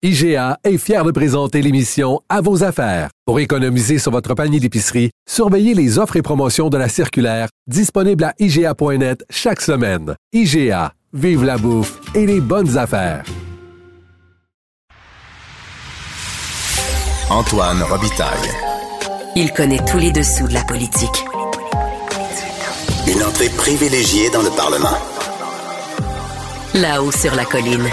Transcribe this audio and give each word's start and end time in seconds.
IGA 0.00 0.58
est 0.62 0.78
fier 0.78 1.02
de 1.02 1.10
présenter 1.10 1.60
l'émission 1.60 2.20
À 2.28 2.40
vos 2.40 2.62
affaires. 2.62 3.10
Pour 3.26 3.40
économiser 3.40 3.98
sur 3.98 4.12
votre 4.12 4.32
panier 4.34 4.60
d'épicerie, 4.60 5.10
surveillez 5.28 5.74
les 5.74 5.98
offres 5.98 6.14
et 6.14 6.22
promotions 6.22 6.68
de 6.68 6.78
la 6.78 6.88
circulaire 6.88 7.48
disponible 7.66 8.22
à 8.22 8.32
IGA.net 8.38 9.24
chaque 9.28 9.60
semaine. 9.60 10.14
IGA, 10.32 10.92
vive 11.12 11.42
la 11.42 11.58
bouffe 11.58 11.98
et 12.14 12.26
les 12.26 12.40
bonnes 12.40 12.78
affaires. 12.78 13.24
Antoine 17.28 17.82
Robitaille. 17.82 18.52
Il 19.34 19.52
connaît 19.52 19.84
tous 19.84 19.98
les 19.98 20.12
dessous 20.12 20.46
de 20.46 20.54
la 20.54 20.62
politique. 20.62 21.24
Une 23.08 23.24
entrée 23.24 23.50
privilégiée 23.50 24.30
dans 24.30 24.42
le 24.42 24.50
Parlement. 24.50 24.96
Là-haut 26.74 27.10
sur 27.10 27.34
la 27.34 27.44
colline. 27.44 27.90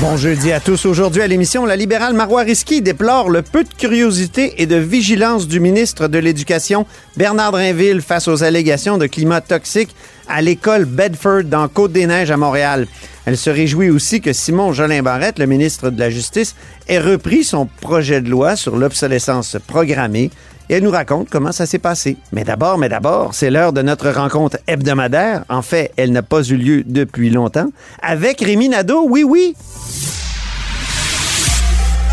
Bon 0.00 0.16
jeudi 0.16 0.52
à 0.52 0.60
tous. 0.60 0.86
Aujourd'hui 0.86 1.22
à 1.22 1.26
l'émission, 1.26 1.66
la 1.66 1.76
libérale 1.76 2.14
Marois 2.14 2.42
Risky 2.42 2.80
déplore 2.82 3.28
le 3.28 3.42
peu 3.42 3.64
de 3.64 3.68
curiosité 3.68 4.62
et 4.62 4.66
de 4.66 4.76
vigilance 4.76 5.46
du 5.48 5.60
ministre 5.60 6.08
de 6.08 6.18
l'Éducation, 6.18 6.86
Bernard 7.16 7.52
Drinville, 7.52 8.00
face 8.00 8.28
aux 8.28 8.42
allégations 8.42 8.96
de 8.96 9.06
climat 9.06 9.40
toxique 9.40 9.94
à 10.28 10.40
l'école 10.40 10.84
Bedford 10.84 11.44
dans 11.44 11.68
Côte-des-Neiges 11.68 12.30
à 12.30 12.36
Montréal. 12.36 12.86
Elle 13.26 13.36
se 13.36 13.50
réjouit 13.50 13.90
aussi 13.90 14.20
que 14.20 14.32
Simon 14.32 14.72
Jolin 14.72 15.02
Barrette, 15.02 15.38
le 15.38 15.46
ministre 15.46 15.90
de 15.90 15.98
la 15.98 16.10
Justice, 16.10 16.54
ait 16.88 16.98
repris 16.98 17.44
son 17.44 17.66
projet 17.66 18.20
de 18.20 18.30
loi 18.30 18.56
sur 18.56 18.76
l'obsolescence 18.76 19.56
programmée 19.66 20.30
et 20.68 20.74
elle 20.74 20.82
nous 20.82 20.90
raconte 20.90 21.28
comment 21.30 21.52
ça 21.52 21.66
s'est 21.66 21.78
passé. 21.78 22.16
Mais 22.32 22.44
d'abord, 22.44 22.78
mais 22.78 22.88
d'abord, 22.88 23.34
c'est 23.34 23.50
l'heure 23.50 23.72
de 23.72 23.82
notre 23.82 24.10
rencontre 24.10 24.58
hebdomadaire. 24.66 25.44
En 25.48 25.62
fait, 25.62 25.92
elle 25.96 26.12
n'a 26.12 26.22
pas 26.22 26.42
eu 26.42 26.56
lieu 26.56 26.84
depuis 26.86 27.30
longtemps. 27.30 27.68
Avec 28.02 28.40
Rémi 28.40 28.68
Nadeau, 28.68 29.06
oui, 29.08 29.24
oui. 29.24 29.54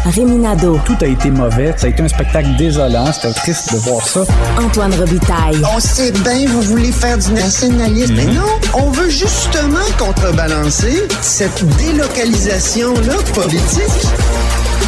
Rémi 0.06 0.38
Nadeau. 0.38 0.80
Tout 0.86 0.96
a 1.02 1.08
été 1.08 1.32
mauvais. 1.32 1.74
Ça 1.78 1.88
a 1.88 1.90
été 1.90 2.04
un 2.04 2.08
spectacle 2.08 2.56
désolant. 2.58 3.12
C'était 3.12 3.34
triste 3.34 3.74
de 3.74 3.80
voir 3.80 4.08
ça. 4.08 4.24
Antoine 4.60 4.94
Robitaille. 4.94 5.60
On 5.76 5.80
sait 5.80 6.12
bien, 6.12 6.46
vous 6.48 6.62
voulez 6.62 6.92
faire 6.92 7.18
du 7.18 7.34
nationalisme. 7.34 8.14
Mais 8.16 8.26
non, 8.26 8.44
on 8.76 8.92
veut 8.92 9.10
justement 9.10 9.80
contrebalancer 9.98 11.08
cette 11.22 11.66
délocalisation-là 11.78 13.16
politique. 13.34 14.08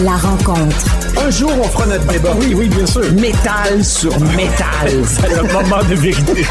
La 0.03 0.15
rencontre. 0.15 0.85
Un 1.25 1.31
jour, 1.31 1.49
on 1.59 1.63
fera 1.63 1.87
notre 1.87 2.05
débat. 2.05 2.29
Oui, 2.39 2.53
oui, 2.53 2.69
bien 2.69 2.85
sûr. 2.85 3.11
Métal 3.13 3.83
sur 3.83 4.11
métal. 4.19 5.03
C'est 5.05 5.35
le 5.35 5.41
moment 5.41 5.83
de 5.89 5.95
vérité. 5.95 6.43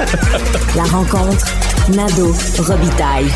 La 0.74 0.82
rencontre. 0.82 1.46
Nadeau. 1.94 2.32
Robitaille. 2.58 3.30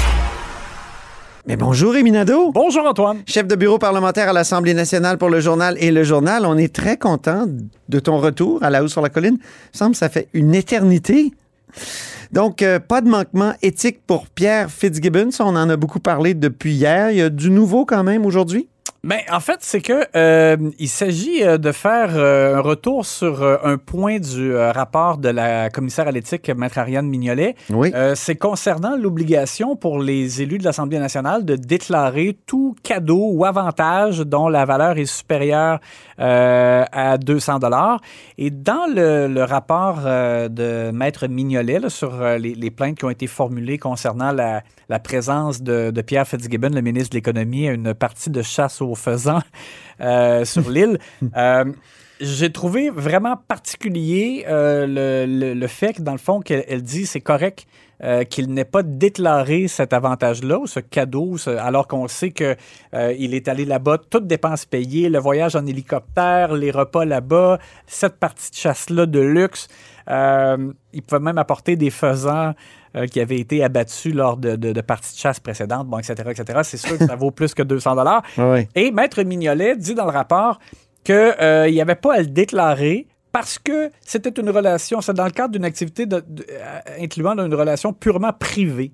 Mais 1.47 1.55
bonjour 1.55 1.92
Rémi 1.92 2.11
Nadeau. 2.11 2.50
Bonjour, 2.50 2.86
Antoine. 2.86 3.19
Chef 3.28 3.47
de 3.47 3.55
bureau 3.55 3.78
parlementaire 3.78 4.28
à 4.28 4.33
l'Assemblée 4.33 4.75
nationale 4.75 5.17
pour 5.17 5.30
le 5.30 5.39
journal 5.39 5.77
et 5.78 5.92
le 5.92 6.02
journal. 6.02 6.45
On 6.45 6.58
est 6.58 6.74
très 6.74 6.97
content 6.97 7.47
de 7.89 8.00
ton 8.00 8.19
retour 8.19 8.64
à 8.64 8.70
la 8.70 8.83
hausse 8.83 8.91
sur 8.91 9.02
la 9.02 9.11
colline. 9.11 9.39
Il 9.72 9.78
semble 9.78 9.92
que 9.92 9.98
ça 9.98 10.08
fait 10.08 10.27
une 10.33 10.56
éternité. 10.56 11.30
Donc, 12.33 12.62
euh, 12.62 12.80
pas 12.80 13.00
de 13.00 13.08
manquement 13.08 13.52
éthique 13.62 14.00
pour 14.08 14.27
Pierre 14.27 14.72
Fitzgibbon. 14.72 15.30
Ça, 15.30 15.45
on 15.45 15.55
en 15.55 15.70
a 15.70 15.77
beaucoup 15.77 16.00
parlé 16.00 16.34
depuis 16.34 16.72
hier. 16.72 17.12
Il 17.12 17.19
y 17.19 17.22
a 17.22 17.30
du 17.30 17.50
nouveau 17.50 17.84
quand 17.84 18.02
même 18.02 18.27
aujourd'hui? 18.27 18.67
Ben, 19.02 19.20
en 19.32 19.40
fait, 19.40 19.58
c'est 19.60 19.80
que 19.80 20.04
euh, 20.14 20.56
il 20.78 20.88
s'agit 20.88 21.42
euh, 21.42 21.56
de 21.56 21.72
faire 21.72 22.10
euh, 22.16 22.56
un 22.56 22.60
retour 22.60 23.06
sur 23.06 23.42
euh, 23.42 23.56
un 23.64 23.78
point 23.78 24.18
du 24.18 24.54
rapport 24.54 25.16
de 25.16 25.30
la 25.30 25.70
commissaire 25.70 26.06
à 26.06 26.10
l'éthique, 26.10 26.50
Maître 26.50 26.76
Ariane 26.76 27.06
Mignolet. 27.06 27.54
Oui. 27.70 27.92
C'est 28.14 28.36
concernant 28.36 28.96
l'obligation 28.96 29.74
pour 29.74 30.00
les 30.00 30.42
élus 30.42 30.58
de 30.58 30.64
l'Assemblée 30.64 30.98
nationale 30.98 31.44
de 31.44 31.56
déclarer 31.56 32.36
tout 32.46 32.76
cadeau 32.82 33.30
ou 33.32 33.44
avantage 33.46 34.18
dont 34.20 34.48
la 34.48 34.64
valeur 34.64 34.98
est 34.98 35.06
supérieure 35.06 35.80
à 36.18 37.18
200 37.18 37.58
dollars. 37.58 38.00
Et 38.36 38.50
dans 38.50 38.86
le, 38.86 39.28
le 39.28 39.44
rapport 39.44 40.00
de 40.00 40.90
Maître 40.90 41.27
Mignolet 41.27 41.78
là, 41.78 41.89
sur 41.89 42.22
les, 42.39 42.55
les 42.55 42.70
plaintes 42.70 42.98
qui 42.98 43.05
ont 43.05 43.10
été 43.10 43.27
formulées 43.27 43.78
concernant 43.78 44.33
la, 44.33 44.62
la 44.89 44.98
présence 44.98 45.62
de, 45.62 45.90
de 45.90 46.02
Pierre 46.02 46.27
Fitzgibbon, 46.27 46.70
le 46.70 46.83
ministre 46.83 47.10
de 47.10 47.16
l'Économie, 47.16 47.68
à 47.68 47.72
une 47.72 47.94
partie 47.94 48.30
de 48.30 48.42
chasse 48.42 48.83
aux 48.83 48.89
faisans 48.95 49.40
euh, 50.01 50.45
sur 50.45 50.68
l'île, 50.70 50.98
euh, 51.36 51.64
j'ai 52.20 52.52
trouvé 52.52 52.90
vraiment 52.90 53.36
particulier 53.36 54.45
euh, 54.48 54.86
le, 54.86 55.27
le- 55.27 55.55
le 55.55 55.67
fait 55.67 55.95
que, 55.95 56.02
dans 56.02 56.12
le 56.12 56.18
fond, 56.18 56.40
qu'elle 56.40 56.64
elle 56.68 56.83
dit 56.83 57.06
c'est 57.06 57.20
correct 57.23 57.67
euh, 58.02 58.24
qu'il 58.24 58.52
n'ait 58.52 58.64
pas 58.64 58.83
déclaré 58.83 59.68
cet 59.68 59.92
avantage-là, 59.92 60.58
ou 60.58 60.67
ce 60.67 60.80
cadeau, 60.80 61.36
ce- 61.39 61.51
alors 61.51 61.86
qu'on 61.86 62.08
sait 62.08 62.30
que 62.30 62.56
euh, 62.95 63.14
il 63.18 63.34
est 63.34 63.46
allé 63.48 63.64
là-bas, 63.67 63.98
toutes 64.11 64.27
dépenses 64.27 64.64
payées, 64.67 65.08
le 65.11 65.18
voyage 65.18 65.55
en 65.57 65.67
hélicoptère, 65.67 66.55
les 66.55 66.70
repas 66.70 67.05
là-bas, 67.05 67.58
cette 67.86 68.17
partie 68.18 68.51
de 68.51 68.57
chasse-là 68.57 69.07
de 69.07 69.20
luxe. 69.20 69.68
Euh, 70.08 70.72
il 70.92 71.02
pouvait 71.02 71.20
même 71.20 71.39
apporter 71.39 71.77
des 71.77 71.90
faisans 71.90 72.52
euh, 72.96 73.06
qui 73.06 73.20
avaient 73.20 73.39
été 73.39 73.62
abattus 73.64 74.14
lors 74.14 74.36
de, 74.36 74.56
de- 74.56 74.73
de 74.73 74.80
parties 74.80 75.14
de 75.14 75.18
chasse 75.20 75.40
précédentes, 75.40 75.86
bon, 75.86 75.98
etc., 75.98 76.14
etc. 76.30 76.61
C'est 76.64 76.77
sûr 76.77 76.98
que 76.98 77.06
ça 77.06 77.17
vaut 77.17 77.30
plus 77.30 77.55
que 77.55 77.62
200 77.62 77.95
dollars. 77.96 78.23
Oui. 78.39 78.67
Et 78.74 78.90
Maître 78.90 79.23
Mignolet 79.23 79.77
dit 79.77 79.95
dans 79.95 80.05
le 80.06 80.11
rapport 80.12 80.58
qu'il 81.05 81.14
n'y 81.70 81.80
avait 81.80 81.95
pas 81.95 82.14
à 82.14 82.18
le 82.20 82.27
déclarer 82.27 83.06
parce 83.33 83.58
que 83.58 83.90
c'était 84.01 84.40
une 84.40 84.51
relation, 84.51 85.01
c'est 85.01 85.14
dans 85.14 85.24
le 85.24 85.30
cadre 85.30 85.52
d'une 85.52 85.64
activité 85.64 86.05
de- 86.06 86.17
euh, 86.17 86.78
incluant 87.01 87.39
une 87.39 87.55
relation 87.55 87.92
purement 87.92 88.33
privée. 88.33 88.92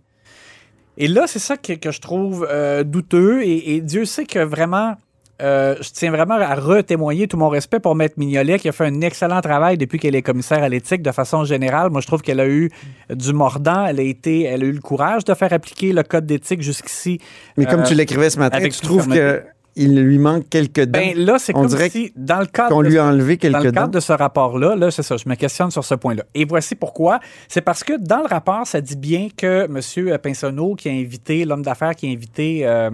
Et 0.99 1.09
là, 1.09 1.27
c'est 1.27 1.39
ça 1.39 1.57
que, 1.57 1.73
que 1.75 1.91
je 1.91 2.01
trouve 2.01 2.47
euh, 2.51 2.83
douteux. 2.85 3.43
Et, 3.43 3.75
et 3.77 3.81
Dieu 3.81 4.05
sait 4.05 4.25
que 4.25 4.39
vraiment, 4.39 4.95
euh, 5.43 5.75
je 5.81 5.91
tiens 5.91 6.11
vraiment 6.11 6.37
à 6.37 6.55
retémoigner 6.55 7.29
tout 7.29 7.37
mon 7.37 7.49
respect 7.49 7.79
pour 7.79 7.95
Maître 7.95 8.15
Mignolet, 8.17 8.59
qui 8.59 8.69
a 8.69 8.73
fait 8.73 8.87
un 8.87 9.01
excellent 9.03 9.41
travail 9.41 9.77
depuis 9.77 9.99
qu'elle 9.99 10.15
est 10.15 10.23
commissaire 10.23 10.63
à 10.63 10.69
l'éthique 10.69 11.03
de 11.03 11.13
façon 11.13 11.45
générale. 11.45 11.91
Moi, 11.91 12.01
je 12.01 12.07
trouve 12.07 12.23
qu'elle 12.23 12.41
a 12.41 12.47
eu 12.49 12.71
du 13.11 13.33
mordant. 13.33 13.85
Elle 13.87 14.01
a 14.01 14.03
été, 14.03 14.45
elle 14.45 14.63
a 14.63 14.67
eu 14.67 14.73
le 14.73 14.81
courage 14.81 15.25
de 15.25 15.35
faire 15.35 15.53
appliquer 15.53 15.93
le 15.93 16.03
code 16.03 16.27
d'éthique 16.27 16.63
jusqu'ici. 16.63 17.21
Mais 17.57 17.67
comme 17.67 17.81
Euh, 17.81 17.85
tu 17.85 17.95
l'écrivais 17.95 18.31
ce 18.31 18.39
matin, 18.39 18.59
tu 18.61 18.71
trouves 18.81 19.03
fermeté. 19.13 19.41
Qu'il 19.77 19.95
lui 19.95 20.19
manque 20.19 20.49
quelques 20.49 20.85
dents? 20.85 20.99
Ben 20.99 21.17
là, 21.17 21.39
c'est 21.39 21.53
comme 21.53 21.67
dirait 21.67 21.91
si, 21.91 22.13
dans 22.17 22.41
le 22.41 22.47
cadre 22.47 22.71
qu'on 22.71 22.81
lui 22.81 22.99
a 22.99 23.05
enlevé 23.05 23.37
quelques 23.37 23.53
dans 23.53 23.61
le 23.61 23.71
cadre 23.71 23.87
dents. 23.87 23.93
de 23.93 24.01
ce 24.01 24.13
rapport-là, 24.13 24.75
là, 24.75 24.91
c'est 24.91 25.03
ça, 25.03 25.17
je 25.17 25.29
me 25.29 25.35
questionne 25.35 25.71
sur 25.71 25.85
ce 25.85 25.95
point-là. 25.95 26.25
Et 26.35 26.45
voici 26.45 26.75
pourquoi. 26.75 27.21
C'est 27.49 27.61
parce 27.61 27.85
que 27.85 27.97
dans 27.99 28.21
le 28.21 28.27
rapport, 28.27 28.67
ça 28.67 28.81
dit 28.81 28.97
bien 28.97 29.29
que 29.37 29.67
M. 29.67 30.19
Pinsonneau, 30.19 30.75
qui 30.75 30.89
a 30.89 30.93
invité, 30.93 31.45
l'homme 31.45 31.63
d'affaires 31.63 31.95
qui 31.95 32.09
a 32.09 32.11
invité 32.11 32.67
euh, 32.67 32.91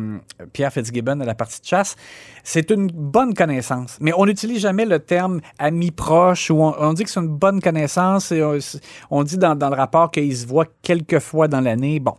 Pierre 0.52 0.72
Fitzgibbon 0.72 1.20
à 1.20 1.24
la 1.24 1.34
partie 1.34 1.60
de 1.60 1.66
chasse, 1.66 1.96
c'est 2.42 2.70
une 2.70 2.88
bonne 2.88 3.34
connaissance. 3.34 3.98
Mais 4.00 4.12
on 4.16 4.26
n'utilise 4.26 4.60
jamais 4.60 4.84
le 4.84 4.98
terme 4.98 5.40
ami 5.58 5.90
proche 5.90 6.50
ou 6.50 6.62
on, 6.62 6.74
on 6.78 6.92
dit 6.92 7.04
que 7.04 7.10
c'est 7.10 7.20
une 7.20 7.28
bonne 7.28 7.60
connaissance 7.60 8.32
et 8.32 8.42
on, 8.42 8.58
on 9.10 9.22
dit 9.22 9.38
dans, 9.38 9.54
dans 9.54 9.70
le 9.70 9.76
rapport 9.76 10.10
qu'il 10.10 10.36
se 10.36 10.46
voit 10.46 10.66
quelques 10.82 11.20
fois 11.20 11.48
dans 11.48 11.60
l'année. 11.60 12.00
Bon. 12.00 12.14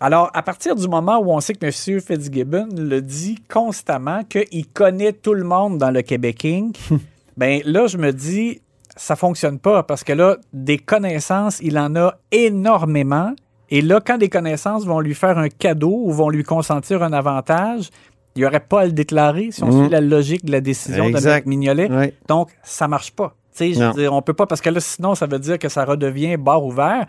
Alors, 0.00 0.30
à 0.32 0.42
partir 0.42 0.76
du 0.76 0.86
moment 0.86 1.18
où 1.18 1.32
on 1.32 1.40
sait 1.40 1.54
que 1.54 1.66
M. 1.66 2.00
Fitzgibbon 2.00 2.68
le 2.76 3.00
dit 3.00 3.36
constamment 3.52 4.22
qu'il 4.24 4.66
connaît 4.68 5.12
tout 5.12 5.34
le 5.34 5.44
monde 5.44 5.78
dans 5.78 5.90
le 5.90 6.02
Québec 6.02 6.44
Inc., 6.44 6.76
ben 7.36 7.60
là, 7.64 7.86
je 7.88 7.98
me 7.98 8.12
dis, 8.12 8.60
ça 8.96 9.16
fonctionne 9.16 9.58
pas 9.58 9.82
parce 9.82 10.04
que 10.04 10.12
là, 10.12 10.36
des 10.52 10.78
connaissances, 10.78 11.58
il 11.62 11.78
en 11.78 11.96
a 11.96 12.14
énormément. 12.30 13.32
Et 13.70 13.82
là, 13.82 14.00
quand 14.04 14.18
des 14.18 14.28
connaissances 14.28 14.84
vont 14.86 15.00
lui 15.00 15.14
faire 15.14 15.36
un 15.38 15.48
cadeau 15.48 16.02
ou 16.04 16.12
vont 16.12 16.30
lui 16.30 16.42
consentir 16.44 17.02
un 17.02 17.12
avantage, 17.12 17.90
il 18.34 18.40
n'y 18.42 18.46
aurait 18.46 18.60
pas 18.60 18.82
à 18.82 18.86
le 18.86 18.92
déclarer 18.92 19.48
si 19.50 19.62
on 19.64 19.66
Mhm. 19.72 19.82
suit 19.82 19.90
la 19.90 20.00
logique 20.00 20.44
de 20.44 20.52
la 20.52 20.60
décision 20.60 21.10
de. 21.10 21.16
M. 21.28 21.42
Mignolet. 21.46 21.88
Oui. 21.90 22.12
Donc, 22.28 22.50
ça 22.62 22.86
marche 22.88 23.10
pas. 23.12 23.34
Tu 23.56 23.58
sais, 23.58 23.72
je 23.74 23.82
veux 23.84 23.92
dire, 23.94 24.12
on 24.12 24.22
peut 24.22 24.34
pas, 24.34 24.46
parce 24.46 24.60
que 24.60 24.70
là, 24.70 24.78
sinon, 24.78 25.16
ça 25.16 25.26
veut 25.26 25.40
dire 25.40 25.58
que 25.58 25.68
ça 25.68 25.84
redevient 25.84 26.36
bar 26.36 26.64
ouvert. 26.64 27.06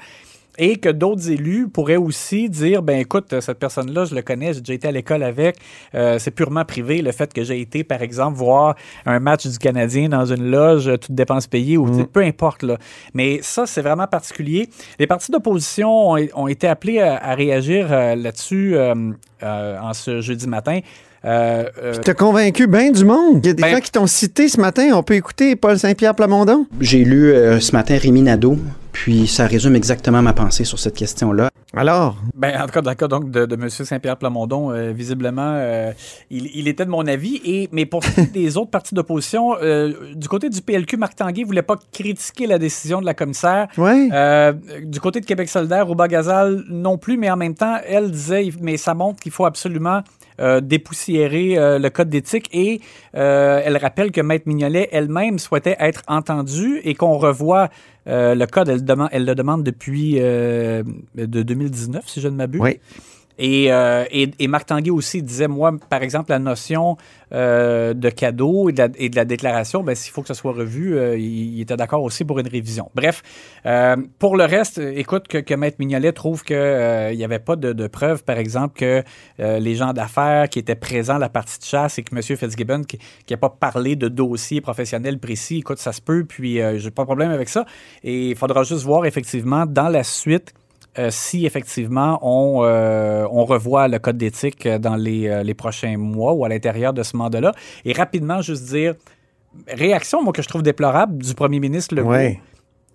Et 0.57 0.77
que 0.77 0.89
d'autres 0.89 1.29
élus 1.29 1.69
pourraient 1.69 1.95
aussi 1.95 2.49
dire, 2.49 2.81
ben 2.81 2.99
écoute, 2.99 3.39
cette 3.39 3.59
personne-là, 3.59 4.05
je 4.05 4.15
le 4.15 4.21
connais, 4.21 4.53
j'ai 4.53 4.59
déjà 4.59 4.73
été 4.73 4.87
à 4.87 4.91
l'école 4.91 5.23
avec, 5.23 5.55
euh, 5.95 6.19
c'est 6.19 6.31
purement 6.31 6.65
privé, 6.65 7.01
le 7.01 7.11
fait 7.11 7.31
que 7.31 7.43
j'ai 7.43 7.61
été, 7.61 7.83
par 7.83 8.01
exemple, 8.01 8.37
voir 8.37 8.75
un 9.05 9.19
match 9.19 9.47
du 9.47 9.57
Canadien 9.57 10.09
dans 10.09 10.25
une 10.25 10.49
loge, 10.51 10.91
toute 10.99 11.13
dépense 11.13 11.47
payée, 11.47 11.77
ou 11.77 11.93
sais, 11.93 12.05
peu 12.05 12.21
importe. 12.21 12.63
Là. 12.63 12.77
Mais 13.13 13.39
ça, 13.41 13.65
c'est 13.65 13.81
vraiment 13.81 14.07
particulier. 14.07 14.69
Les 14.99 15.07
partis 15.07 15.31
d'opposition 15.31 16.11
ont, 16.11 16.17
ont 16.33 16.47
été 16.47 16.67
appelés 16.67 16.99
à, 16.99 17.17
à 17.23 17.35
réagir 17.35 17.87
euh, 17.91 18.15
là-dessus 18.15 18.75
euh, 18.75 19.11
euh, 19.43 19.79
en 19.79 19.93
ce 19.93 20.21
jeudi 20.21 20.47
matin. 20.47 20.79
Euh, 21.25 21.65
euh, 21.83 21.93
T'as 22.03 22.13
convaincu 22.13 22.67
bien 22.67 22.91
du 22.91 23.03
monde. 23.05 23.41
Il 23.43 23.47
y 23.47 23.49
a 23.49 23.53
des 23.53 23.61
Ben- 23.63 23.71
gens 23.75 23.81
qui 23.81 23.91
t'ont 23.91 24.07
cité 24.07 24.47
ce 24.47 24.59
matin. 24.59 24.89
On 24.93 25.03
peut 25.03 25.15
écouter 25.15 25.55
Paul 25.55 25.77
Saint-Pierre 25.77 26.15
Plamondon. 26.15 26.65
J'ai 26.79 27.03
lu 27.03 27.31
euh, 27.31 27.59
ce 27.59 27.73
matin 27.73 27.97
Rémi 28.01 28.21
Nadeau, 28.21 28.57
puis 28.93 29.27
ça 29.27 29.45
résume 29.45 29.75
exactement 29.75 30.21
ma 30.21 30.31
pensée 30.33 30.63
sur 30.63 30.79
cette 30.79 30.95
question-là. 30.95 31.49
Alors, 31.75 32.15
Ben, 32.35 32.59
en 32.59 32.65
tout 32.65 32.71
cas, 32.71 32.81
dans 32.81 32.89
le 32.89 32.95
cas 32.95 33.07
donc, 33.07 33.29
de, 33.29 33.45
de 33.45 33.55
M. 33.55 33.69
Saint-Pierre 33.69 34.17
Plamondon, 34.17 34.71
euh, 34.71 34.91
visiblement, 34.91 35.51
euh, 35.55 35.91
il, 36.31 36.49
il 36.55 36.67
était 36.67 36.85
de 36.85 36.89
mon 36.89 37.05
avis. 37.05 37.39
Et, 37.45 37.69
mais 37.71 37.85
pour 37.85 38.03
ce 38.03 38.09
qui 38.11 38.21
est 38.21 38.25
des 38.33 38.57
autres 38.57 38.71
partis 38.71 38.95
d'opposition, 38.95 39.55
euh, 39.61 39.93
du 40.15 40.27
côté 40.27 40.49
du 40.49 40.61
PLQ, 40.61 40.97
Marc 40.97 41.15
Tanguay 41.15 41.43
voulait 41.43 41.61
pas 41.61 41.75
critiquer 41.91 42.47
la 42.47 42.57
décision 42.57 43.01
de 43.01 43.05
la 43.05 43.13
commissaire. 43.13 43.67
Euh, 43.77 44.53
du 44.83 44.99
côté 44.99 45.19
de 45.19 45.25
Québec 45.25 45.47
solidaire, 45.49 45.85
Rouba 45.85 46.07
Gazal 46.07 46.63
non 46.69 46.97
plus, 46.97 47.17
mais 47.17 47.29
en 47.29 47.37
même 47.37 47.53
temps, 47.55 47.75
elle 47.87 48.09
disait, 48.09 48.49
mais 48.61 48.77
ça 48.77 48.93
montre 48.95 49.19
qu'il 49.19 49.31
faut 49.31 49.45
absolument 49.45 50.01
euh, 50.39 50.61
dépoussiérer 50.61 51.57
euh, 51.57 51.79
le 51.79 51.89
code 51.89 52.09
d'éthique 52.09 52.49
et 52.53 52.81
euh, 53.15 53.61
elle 53.63 53.77
rappelle 53.77 54.11
que 54.11 54.21
Maître 54.21 54.47
Mignolet 54.47 54.89
elle-même 54.91 55.39
souhaitait 55.39 55.75
être 55.79 56.03
entendue 56.07 56.81
et 56.83 56.95
qu'on 56.95 57.17
revoie 57.17 57.69
euh, 58.07 58.35
le 58.35 58.45
code. 58.47 58.69
Elle, 58.69 58.85
demande, 58.85 59.09
elle 59.11 59.25
le 59.25 59.35
demande 59.35 59.63
depuis 59.63 60.13
de 60.15 60.83
2019, 61.15 62.07
si 62.07 62.21
je 62.21 62.27
ne 62.27 62.35
m'abuse. 62.35 62.61
Oui. 62.61 62.79
Et, 63.39 63.71
euh, 63.71 64.03
et, 64.11 64.29
et 64.37 64.47
Marc 64.47 64.67
Tanguay 64.67 64.91
aussi 64.91 65.23
disait, 65.23 65.47
moi, 65.47 65.73
par 65.89 66.03
exemple, 66.03 66.29
la 66.31 66.39
notion 66.39 66.97
euh, 67.33 67.93
de 67.93 68.09
cadeau 68.09 68.69
et 68.69 68.73
de 68.73 69.15
la, 69.15 69.25
déclaration, 69.25 69.81
ben, 69.81 69.95
s'il 69.95 70.11
faut 70.11 70.21
que 70.21 70.27
ça 70.27 70.33
soit 70.33 70.51
revu, 70.51 70.97
euh, 70.97 71.17
il, 71.17 71.61
était 71.61 71.77
d'accord 71.77 72.03
aussi 72.03 72.25
pour 72.25 72.39
une 72.39 72.49
révision. 72.49 72.91
Bref, 72.95 73.23
pour 74.19 74.35
le 74.35 74.43
reste, 74.43 74.79
écoute, 74.79 75.29
que, 75.29 75.37
que 75.37 75.53
Maître 75.53 75.77
Mignolet 75.79 76.11
trouve 76.11 76.43
qu'il 76.43 76.57
n'y 76.57 77.23
avait 77.23 77.39
pas 77.39 77.55
de, 77.55 77.71
de 77.71 77.87
preuves, 77.87 78.23
par 78.25 78.37
exemple, 78.37 78.77
que 78.77 79.03
les 79.37 79.75
gens 79.75 79.93
d'affaires 79.93 80.49
qui 80.49 80.59
étaient 80.59 80.75
présents 80.75 81.15
à 81.15 81.19
la 81.19 81.29
partie 81.29 81.59
de 81.59 81.63
chasse 81.63 81.97
et 81.97 82.03
que 82.03 82.13
M. 82.13 82.21
Fitzgibbon, 82.21 82.81
qui 82.83 82.99
n'a 83.29 83.37
pas 83.37 83.49
parlé 83.49 83.95
de 83.95 84.09
dossier 84.09 84.59
professionnel 84.59 85.17
précis, 85.17 85.59
écoute, 85.59 85.77
ça 85.77 85.93
se 85.93 86.01
peut, 86.01 86.25
puis 86.27 86.59
j'ai 86.77 86.91
pas 86.91 87.03
de 87.03 87.07
problème 87.07 87.31
avec 87.31 87.47
ça. 87.47 87.65
Et 88.03 88.31
il 88.31 88.35
faudra 88.35 88.63
juste 88.63 88.83
voir, 88.83 89.05
effectivement, 89.05 89.65
dans 89.65 89.87
la 89.87 90.03
suite, 90.03 90.53
si 91.09 91.45
effectivement 91.45 92.19
on, 92.21 92.63
euh, 92.63 93.25
on 93.31 93.45
revoit 93.45 93.87
le 93.87 93.99
code 93.99 94.17
d'éthique 94.17 94.65
euh, 94.65 94.79
dans 94.79 94.95
les, 94.95 95.27
euh, 95.27 95.43
les 95.43 95.53
prochains 95.53 95.97
mois 95.97 96.33
ou 96.33 96.45
à 96.45 96.49
l'intérieur 96.49 96.93
de 96.93 97.03
ce 97.03 97.15
mandat-là. 97.15 97.53
Et 97.85 97.93
rapidement, 97.93 98.41
juste 98.41 98.65
dire, 98.65 98.95
réaction, 99.67 100.23
moi, 100.23 100.33
que 100.33 100.41
je 100.41 100.47
trouve 100.47 100.63
déplorable 100.63 101.21
du 101.21 101.33
premier 101.33 101.59
ministre 101.59 101.95
Legault, 101.95 102.09
Ouais. 102.09 102.39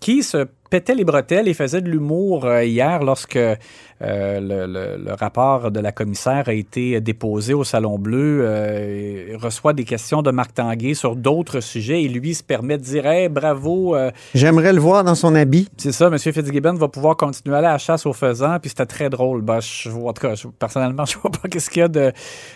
Qui 0.00 0.23
se 0.23 0.46
pétait 0.70 0.94
les 0.94 1.05
bretelles 1.05 1.46
et 1.46 1.55
faisait 1.55 1.81
de 1.81 1.88
l'humour 1.88 2.46
euh, 2.46 2.64
hier 2.64 3.02
lorsque 3.02 3.37
euh, 3.37 3.55
le, 4.00 4.67
le- 4.67 4.96
le 5.05 5.12
rapport 5.14 5.70
de 5.70 5.79
la 5.79 5.93
commissaire 5.93 6.49
a 6.49 6.52
été 6.52 7.00
déposé 7.00 7.55
au 7.55 7.62
Salon 7.64 7.96
Bleu. 7.99 8.41
euh, 8.43 9.26
il 9.31 9.37
reçoit 9.37 9.73
des 9.73 9.85
questions 9.85 10.20
de 10.20 10.31
Marc 10.32 10.55
Tanguay 10.55 10.94
sur 10.94 11.14
d'autres 11.14 11.61
sujets 11.61 12.02
et 12.02 12.08
lui 12.08 12.35
se 12.35 12.43
permet 12.43 12.76
de 12.76 12.82
dire 12.82 13.06
Hey, 13.06 13.29
bravo, 13.29 13.94
euh, 13.94 14.11
J'aimerais 14.35 14.73
le 14.73 14.81
voir 14.81 15.05
dans 15.05 15.14
son 15.14 15.35
habit. 15.37 15.69
c'est 15.76 15.93
ça, 15.93 16.06
M. 16.08 16.19
Fitzgibbon 16.19 16.75
va 16.75 16.88
pouvoir 16.88 17.17
continuer 17.17 17.55
à 17.55 17.58
aller 17.58 17.69
à 17.69 17.73
la 17.73 17.79
chasse 17.79 18.05
aux 18.05 18.12
faisans, 18.12 18.58
puis 18.61 18.70
c'était 18.70 18.87
très 18.87 19.08
drôle. 19.08 19.43
Ben, 19.43 19.61
je, 19.61 19.88
en 19.91 20.12
tout 20.12 20.23
cas, 20.26 20.35
je- 20.35 20.49
personnellement, 20.49 21.05
je 21.06 21.17
vois 21.19 21.31
pas 21.31 21.49
qu'est-ce 21.49 21.70
qu'il 21.70 21.81
y 21.81 21.85
a 21.85 21.88
de, 21.88 22.12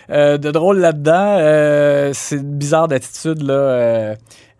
de 0.09 0.51
drôle 0.51 0.79
là-dedans. 0.79 2.11
C'est 2.13 2.35
une 2.35 2.57
bizarre 2.57 2.87
d'attitude, 2.89 3.41
là. 3.43 4.15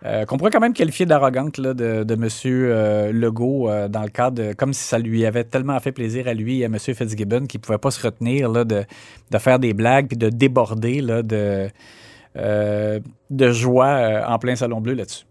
Euh, 0.06 0.20
euh, 0.20 0.26
qu'on 0.26 0.38
pourrait 0.38 0.52
quand 0.52 0.60
même 0.60 0.74
qualifier 0.74 1.06
d'arrogante 1.06 1.60
de, 1.60 2.04
de 2.04 2.14
M. 2.14 2.28
euh, 2.46 3.12
Legault 3.12 3.70
euh, 3.70 3.88
dans 3.88 4.04
le 4.04 4.10
cadre 4.10 4.38
de, 4.38 4.54
comme 4.54 4.74
si 4.74 4.84
ça 4.84 4.98
lui 4.98 5.26
avait 5.26 5.44
tellement 5.44 5.80
fait 5.80 5.92
plaisir 5.92 6.28
à 6.28 6.34
lui 6.34 6.60
et 6.60 6.64
à 6.64 6.68
M. 6.68 6.78
Fitzgibbon 6.78 7.46
qu'il 7.48 7.60
pouvait 7.60 7.78
pas 7.78 7.92
se 7.92 8.06
retenir 8.06 8.50
là, 8.50 8.64
de, 8.64 8.84
de 9.32 9.38
faire 9.38 9.60
des 9.60 9.74
blagues 9.74 10.08
puis 10.08 10.18
de 10.18 10.30
déborder 10.30 11.02
là, 11.02 11.22
de, 11.22 11.70
euh, 12.38 13.00
de 13.30 13.52
joie 13.52 13.88
euh, 13.88 14.26
en 14.26 14.40
plein 14.40 14.56
salon 14.56 14.82
bleu 14.82 14.94
là-dessus. 14.94 15.26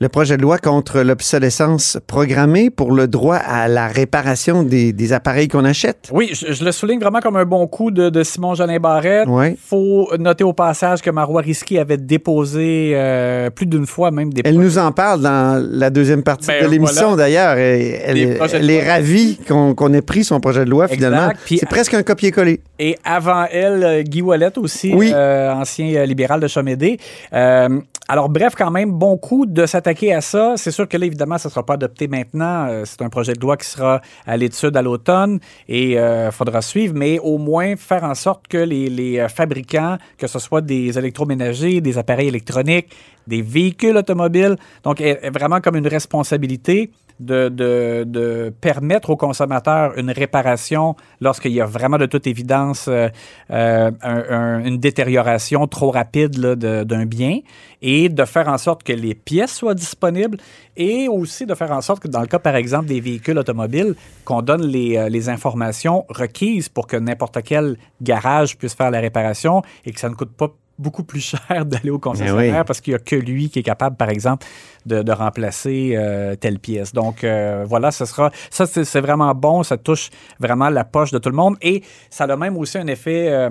Le 0.00 0.08
projet 0.08 0.36
de 0.36 0.42
loi 0.42 0.58
contre 0.58 1.00
l'obsolescence 1.00 1.98
programmée 2.06 2.70
pour 2.70 2.92
le 2.92 3.06
droit 3.06 3.36
à 3.36 3.68
la 3.68 3.86
réparation 3.86 4.62
des, 4.62 4.92
des 4.92 5.12
appareils 5.12 5.48
qu'on 5.48 5.64
achète. 5.64 6.08
Oui, 6.12 6.30
je, 6.32 6.52
je 6.52 6.64
le 6.64 6.72
souligne 6.72 6.98
vraiment 7.00 7.20
comme 7.20 7.36
un 7.36 7.44
bon 7.44 7.66
coup 7.66 7.90
de, 7.90 8.08
de 8.08 8.22
Simon 8.22 8.54
Jolin 8.54 8.78
Barrette. 8.78 9.28
Ouais. 9.28 9.56
faut 9.64 10.10
noter 10.18 10.44
au 10.44 10.52
passage 10.52 11.02
que 11.02 11.10
Marois 11.10 11.42
Risky 11.42 11.78
avait 11.78 11.96
déposé 11.96 12.92
euh, 12.94 13.50
plus 13.50 13.66
d'une 13.66 13.86
fois 13.86 14.10
même 14.10 14.32
des 14.32 14.42
Elle 14.44 14.58
nous 14.58 14.78
en 14.78 14.92
parle 14.92 15.20
dans 15.22 15.62
la 15.70 15.90
deuxième 15.90 16.22
partie 16.22 16.48
Ben, 16.48 16.64
de 16.64 16.70
l'émission, 16.70 17.16
d'ailleurs. 17.16 17.56
Elle, 17.56 18.18
est- 18.18 18.38
elle 18.52 18.88
ravie 18.88 19.38
qu'on 19.46 19.92
ait 19.92 20.02
pris 20.02 20.24
son 20.24 20.40
projet 20.40 20.64
de 20.64 20.70
loi, 20.70 20.88
finalement. 20.88 21.30
C'est 21.46 21.68
presque 21.68 21.94
un 21.94 22.02
copier-coller. 22.02 22.60
Et 22.78 22.96
avant 23.04 23.44
elle, 23.50 23.84
euh, 23.84 24.02
Guy 24.02 24.22
Wallet 24.22 24.56
aussi, 24.58 24.92
Oui. 24.94 25.12
euh, 25.14 25.52
ancien 25.52 25.94
euh, 25.96 26.06
libéral 26.06 26.40
de 26.40 26.48
Chomédé. 26.48 26.98
Euh, 27.32 27.68
alors 28.10 28.28
bref, 28.28 28.54
quand 28.58 28.72
même, 28.72 28.90
bon 28.90 29.16
coup 29.16 29.46
de 29.46 29.66
s'attaquer 29.66 30.12
à 30.12 30.20
ça. 30.20 30.54
C'est 30.56 30.72
sûr 30.72 30.88
que 30.88 30.96
là, 30.96 31.06
évidemment, 31.06 31.38
ça 31.38 31.48
ne 31.48 31.52
sera 31.52 31.64
pas 31.64 31.74
adopté 31.74 32.08
maintenant. 32.08 32.66
Euh, 32.66 32.82
c'est 32.84 33.02
un 33.02 33.08
projet 33.08 33.34
de 33.34 33.40
loi 33.40 33.56
qui 33.56 33.68
sera 33.68 34.00
à 34.26 34.36
l'étude 34.36 34.76
à 34.76 34.82
l'automne 34.82 35.38
et 35.68 35.92
il 35.92 36.28
faudra 36.32 36.60
suivre, 36.60 36.92
mais 36.96 37.20
au 37.20 37.38
moins 37.38 37.76
faire 37.76 38.02
en 38.02 38.16
sorte 38.16 38.48
que 38.48 38.58
les, 38.58 39.20
euh, 39.20 39.28
fabricants, 39.28 39.96
que 40.18 40.26
ce 40.26 40.40
soit 40.40 40.60
des 40.60 40.98
électroménagers, 40.98 41.80
des 41.80 41.98
appareils 41.98 42.26
électroniques, 42.26 42.88
des 43.28 43.42
véhicules 43.42 43.96
automobiles, 43.96 44.56
donc 44.82 45.00
est, 45.00 45.20
est 45.22 45.30
vraiment 45.30 45.60
comme 45.60 45.76
une 45.76 45.86
responsabilité 45.86 46.90
de, 47.20 48.52
permettre 48.60 49.10
aux 49.10 49.16
consommateurs 49.16 49.92
une 49.98 50.10
réparation 50.10 50.96
lorsqu'il 51.20 51.52
y 51.52 51.60
a 51.60 51.66
vraiment 51.66 51.98
de 51.98 52.06
toute 52.06 52.26
évidence 52.26 52.86
euh, 52.88 53.08
euh, 53.50 53.90
un- 54.02 54.24
un- 54.30 54.64
une 54.64 54.78
détérioration 54.78 55.66
trop 55.66 55.90
rapide 55.90 56.30
d'un 56.40 57.06
bien 57.06 57.38
et 57.82 58.08
de 58.08 58.24
faire 58.24 58.48
en 58.48 58.58
sorte 58.58 58.82
que 58.82 58.92
les 58.92 59.14
pièces 59.14 59.54
soient 59.54 59.74
disponibles 59.74 60.38
et 60.76 61.08
aussi 61.08 61.46
de 61.46 61.54
faire 61.54 61.72
en 61.72 61.80
sorte 61.80 62.02
que 62.02 62.08
dans 62.08 62.20
le 62.20 62.26
cas 62.26 62.38
par 62.38 62.56
exemple 62.56 62.86
des 62.86 63.00
véhicules 63.00 63.38
automobiles 63.38 63.94
qu'on 64.24 64.42
donne 64.42 64.62
les, 64.66 64.96
euh, 64.96 65.08
les 65.08 65.28
informations 65.28 66.04
requises 66.08 66.68
pour 66.68 66.86
que 66.86 66.96
n'importe 66.96 67.42
quel 67.42 67.76
garage 68.02 68.56
puisse 68.58 68.74
faire 68.74 68.90
la 68.90 69.00
réparation 69.00 69.62
et 69.84 69.92
que 69.92 70.00
ça 70.00 70.08
ne 70.08 70.14
coûte 70.14 70.32
pas 70.32 70.48
beaucoup 70.80 71.04
plus 71.04 71.20
cher 71.20 71.64
d'aller 71.66 71.90
au 71.90 71.98
concessionnaire 71.98 72.58
oui. 72.60 72.64
parce 72.66 72.80
qu'il 72.80 72.92
n'y 72.92 72.96
a 72.96 72.98
que 73.00 73.16
lui 73.16 73.50
qui 73.50 73.58
est 73.60 73.62
capable, 73.62 73.96
par 73.96 74.08
exemple, 74.08 74.46
de, 74.86 75.02
de 75.02 75.12
remplacer 75.12 75.92
euh, 75.94 76.34
telle 76.36 76.58
pièce. 76.58 76.92
Donc 76.92 77.22
euh, 77.22 77.64
voilà, 77.68 77.90
ce 77.90 78.04
sera 78.06 78.30
ça, 78.50 78.66
c'est 78.66 79.00
vraiment 79.00 79.34
bon, 79.34 79.62
ça 79.62 79.76
touche 79.76 80.10
vraiment 80.38 80.70
la 80.70 80.84
poche 80.84 81.10
de 81.12 81.18
tout 81.18 81.28
le 81.30 81.36
monde 81.36 81.56
et 81.62 81.82
ça 82.08 82.24
a 82.24 82.36
même 82.36 82.56
aussi 82.56 82.78
un 82.78 82.86
effet 82.86 83.28
euh, 83.28 83.50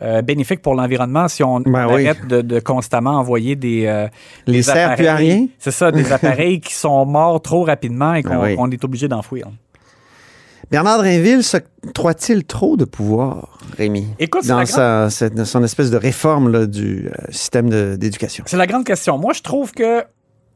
euh, 0.00 0.22
bénéfique 0.22 0.62
pour 0.62 0.74
l'environnement 0.76 1.26
si 1.26 1.42
on, 1.42 1.60
Ben 1.60 1.86
on 1.88 1.94
oui. 1.96 2.06
arrête 2.06 2.26
de, 2.28 2.40
de 2.40 2.60
constamment 2.60 3.18
envoyer 3.18 3.56
des 3.56 3.86
euh, 3.86 4.06
Les 4.46 4.58
des 4.60 4.70
appareils- 4.70 5.08
rien? 5.10 5.46
C'est 5.58 5.72
ça, 5.72 5.90
des 5.90 6.12
appareils 6.16 6.60
qui 6.60 6.74
sont 6.74 7.04
morts 7.04 7.42
trop 7.42 7.64
rapidement 7.64 8.14
et 8.14 8.22
qu'on 8.22 8.30
Ben 8.36 8.42
oui. 8.42 8.54
on 8.58 8.70
est 8.70 8.84
obligé 8.84 9.08
d'enfouir. 9.08 9.48
Bernard 10.70 10.98
Drinville 10.98 11.42
s'octroie-t-il 11.42 12.44
trop 12.44 12.76
de 12.76 12.84
pouvoir, 12.84 13.58
Rémi, 13.76 14.06
Écoute, 14.18 14.42
c'est 14.42 14.48
dans 14.48 14.66
sa, 14.66 15.08
son 15.10 15.64
espèce 15.64 15.90
de 15.90 15.96
réforme 15.96 16.50
là, 16.50 16.66
du 16.66 17.08
euh, 17.08 17.12
système 17.30 17.96
d'éducation? 17.96 18.44
C'est 18.46 18.56
la 18.56 18.66
grande 18.66 18.84
question. 18.84 19.18
Moi, 19.18 19.32
je 19.32 19.42
trouve 19.42 19.72
que 19.72 20.04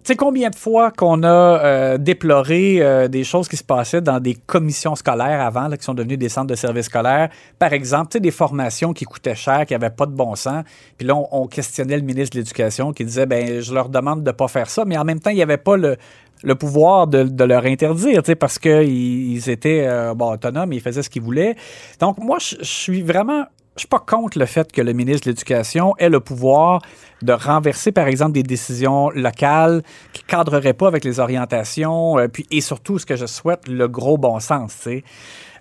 sais 0.04 0.16
combien 0.16 0.50
de 0.50 0.56
fois 0.56 0.90
qu'on 0.90 1.22
a 1.22 1.28
euh, 1.28 1.99
déploré 1.99 2.78
euh, 2.81 3.08
des 3.08 3.25
choses 3.25 3.49
qui 3.49 3.56
se 3.56 3.64
passaient 3.64 4.00
dans 4.00 4.20
des 4.20 4.34
commissions 4.34 4.94
scolaires 4.94 5.40
avant, 5.40 5.69
là, 5.69 5.76
qui 5.76 5.84
sont 5.84 5.94
devenues 5.94 6.16
des 6.16 6.28
centres 6.28 6.49
de 6.49 6.54
services 6.54 6.87
scolaires? 6.87 7.28
Par 7.58 7.72
exemple, 7.72 8.08
tu 8.10 8.16
sais, 8.16 8.20
des 8.20 8.31
formations 8.31 8.93
qui 8.93 9.04
coûtaient 9.04 9.34
cher, 9.34 9.66
qui 9.66 9.75
n'avaient 9.75 9.90
pas 9.90 10.06
de 10.06 10.12
bon 10.12 10.35
sens. 10.35 10.64
Puis 10.99 11.06
là, 11.06 11.14
on, 11.16 11.28
on 11.30 11.47
questionnait 11.47 11.97
le 11.97 12.02
ministre 12.02 12.37
de 12.37 12.40
l'Éducation 12.40 12.92
qui 12.92 13.04
disait, 13.04 13.26
ben, 13.26 13.61
je 13.61 13.73
leur 13.73 13.88
demande 13.88 14.23
de 14.23 14.30
ne 14.30 14.37
pas 14.37 14.49
faire 14.49 14.68
ça, 14.68 14.85
mais 14.85 14.97
en 14.99 15.04
même 15.04 15.21
temps, 15.21 15.30
il 15.30 15.37
n'y 15.37 15.42
avait 15.42 15.56
pas 15.56 15.76
le, 15.76 15.97
le 16.42 16.54
pouvoir 16.54 17.06
de, 17.06 17.23
de 17.23 17.44
leur 17.44 17.64
interdire, 17.64 18.23
parce 18.38 18.59
qu'ils 18.59 19.32
ils 19.32 19.50
étaient 19.50 19.85
euh, 19.87 20.14
bon, 20.14 20.32
autonomes, 20.32 20.73
ils 20.73 20.80
faisaient 20.80 21.02
ce 21.02 21.11
qu'ils 21.11 21.23
voulaient. 21.23 21.56
Donc, 22.00 22.18
moi, 22.18 22.38
je 22.40 22.56
suis 22.62 23.02
vraiment 23.02 23.44
je 23.76 23.81
suis 23.81 23.88
pas 23.88 23.99
contre 23.99 24.38
le 24.38 24.47
fait 24.47 24.71
que 24.71 24.83
le 24.83 24.93
ministre 24.93 25.26
de 25.26 25.31
l'Éducation 25.31 25.95
ait 25.99 26.11
le 26.11 26.21
pouvoir 26.21 26.83
de 27.23 27.33
renverser, 27.33 27.93
par 27.93 28.07
exemple, 28.07 28.33
des 28.33 28.43
décisions 28.43 29.11
locales 29.11 29.83
qui 30.12 30.23
cadreraient 30.25 30.73
pas 30.73 30.88
avec 30.88 31.05
les 31.05 31.21
orientations, 31.21 32.19
euh, 32.19 32.29
puis 32.29 32.47
et 32.50 32.61
surtout, 32.61 32.99
ce 32.99 33.07
que 33.07 33.17
je 33.17 33.26
souhaite, 33.26 33.69
le 33.69 33.88
gros 33.88 34.19
bon 34.19 34.41
sens. 34.41 34.76
tu 34.76 34.83
sais. 34.83 35.05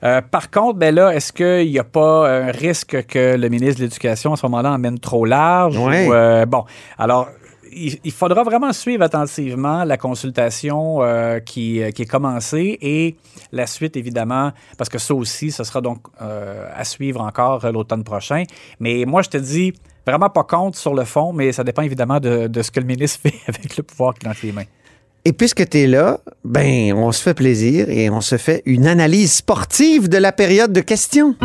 Euh, 0.03 0.21
par 0.21 0.49
contre, 0.49 0.79
ben 0.79 0.95
là, 0.95 1.13
est-ce 1.13 1.31
qu'il 1.31 1.71
n'y 1.71 1.77
a 1.77 1.83
pas 1.83 2.27
un 2.27 2.51
risque 2.51 3.05
que 3.05 3.35
le 3.35 3.49
ministre 3.49 3.77
de 3.77 3.85
l'Éducation, 3.85 4.33
à 4.33 4.35
ce 4.35 4.45
moment-là, 4.47 4.71
emmène 4.71 4.99
trop 4.99 5.25
large? 5.25 5.77
Ouais. 5.77 6.07
Ou, 6.07 6.13
euh, 6.13 6.45
bon, 6.45 6.65
alors, 6.97 7.29
il, 7.71 8.11
faudra 8.11 8.43
vraiment 8.43 8.73
suivre 8.73 9.03
attentivement 9.03 9.83
la 9.83 9.97
consultation 9.97 11.01
euh, 11.01 11.39
qui, 11.39 11.81
qui 11.95 12.01
est 12.01 12.09
commencée 12.09 12.77
et 12.81 13.15
la 13.51 13.67
suite, 13.67 13.97
évidemment, 13.97 14.51
parce 14.77 14.89
que 14.89 14.97
ça 14.97 15.13
aussi, 15.13 15.51
ce 15.51 15.63
sera 15.63 15.81
donc 15.81 15.99
euh, 16.21 16.67
à 16.73 16.83
suivre 16.83 17.21
encore 17.21 17.65
euh, 17.65 17.71
l'automne 17.71 18.03
prochain. 18.03 18.43
Mais 18.79 19.05
moi, 19.05 19.21
je 19.21 19.29
te 19.29 19.37
dis, 19.37 19.73
vraiment 20.05 20.29
pas 20.29 20.43
contre 20.43 20.77
sur 20.77 20.93
le 20.93 21.05
fond, 21.05 21.33
mais 21.33 21.51
ça 21.51 21.63
dépend 21.63 21.81
évidemment 21.81 22.19
de, 22.19 22.47
de 22.47 22.61
ce 22.61 22.71
que 22.71 22.79
le 22.79 22.85
ministre 22.85 23.19
fait 23.23 23.35
avec 23.47 23.77
le 23.77 23.83
pouvoir 23.83 24.13
qu'il 24.13 24.27
a 24.27 24.31
entre 24.31 24.45
les 24.45 24.51
mains. 24.51 24.65
Et 25.23 25.33
puisque 25.33 25.69
tu 25.69 25.79
es 25.79 25.87
là, 25.87 26.19
ben, 26.43 26.93
on 26.93 27.11
se 27.11 27.21
fait 27.21 27.35
plaisir 27.35 27.89
et 27.89 28.09
on 28.09 28.21
se 28.21 28.37
fait 28.37 28.63
une 28.65 28.87
analyse 28.87 29.33
sportive 29.33 30.09
de 30.09 30.17
la 30.17 30.31
période 30.31 30.73
de 30.73 30.81
questions. 30.81 31.35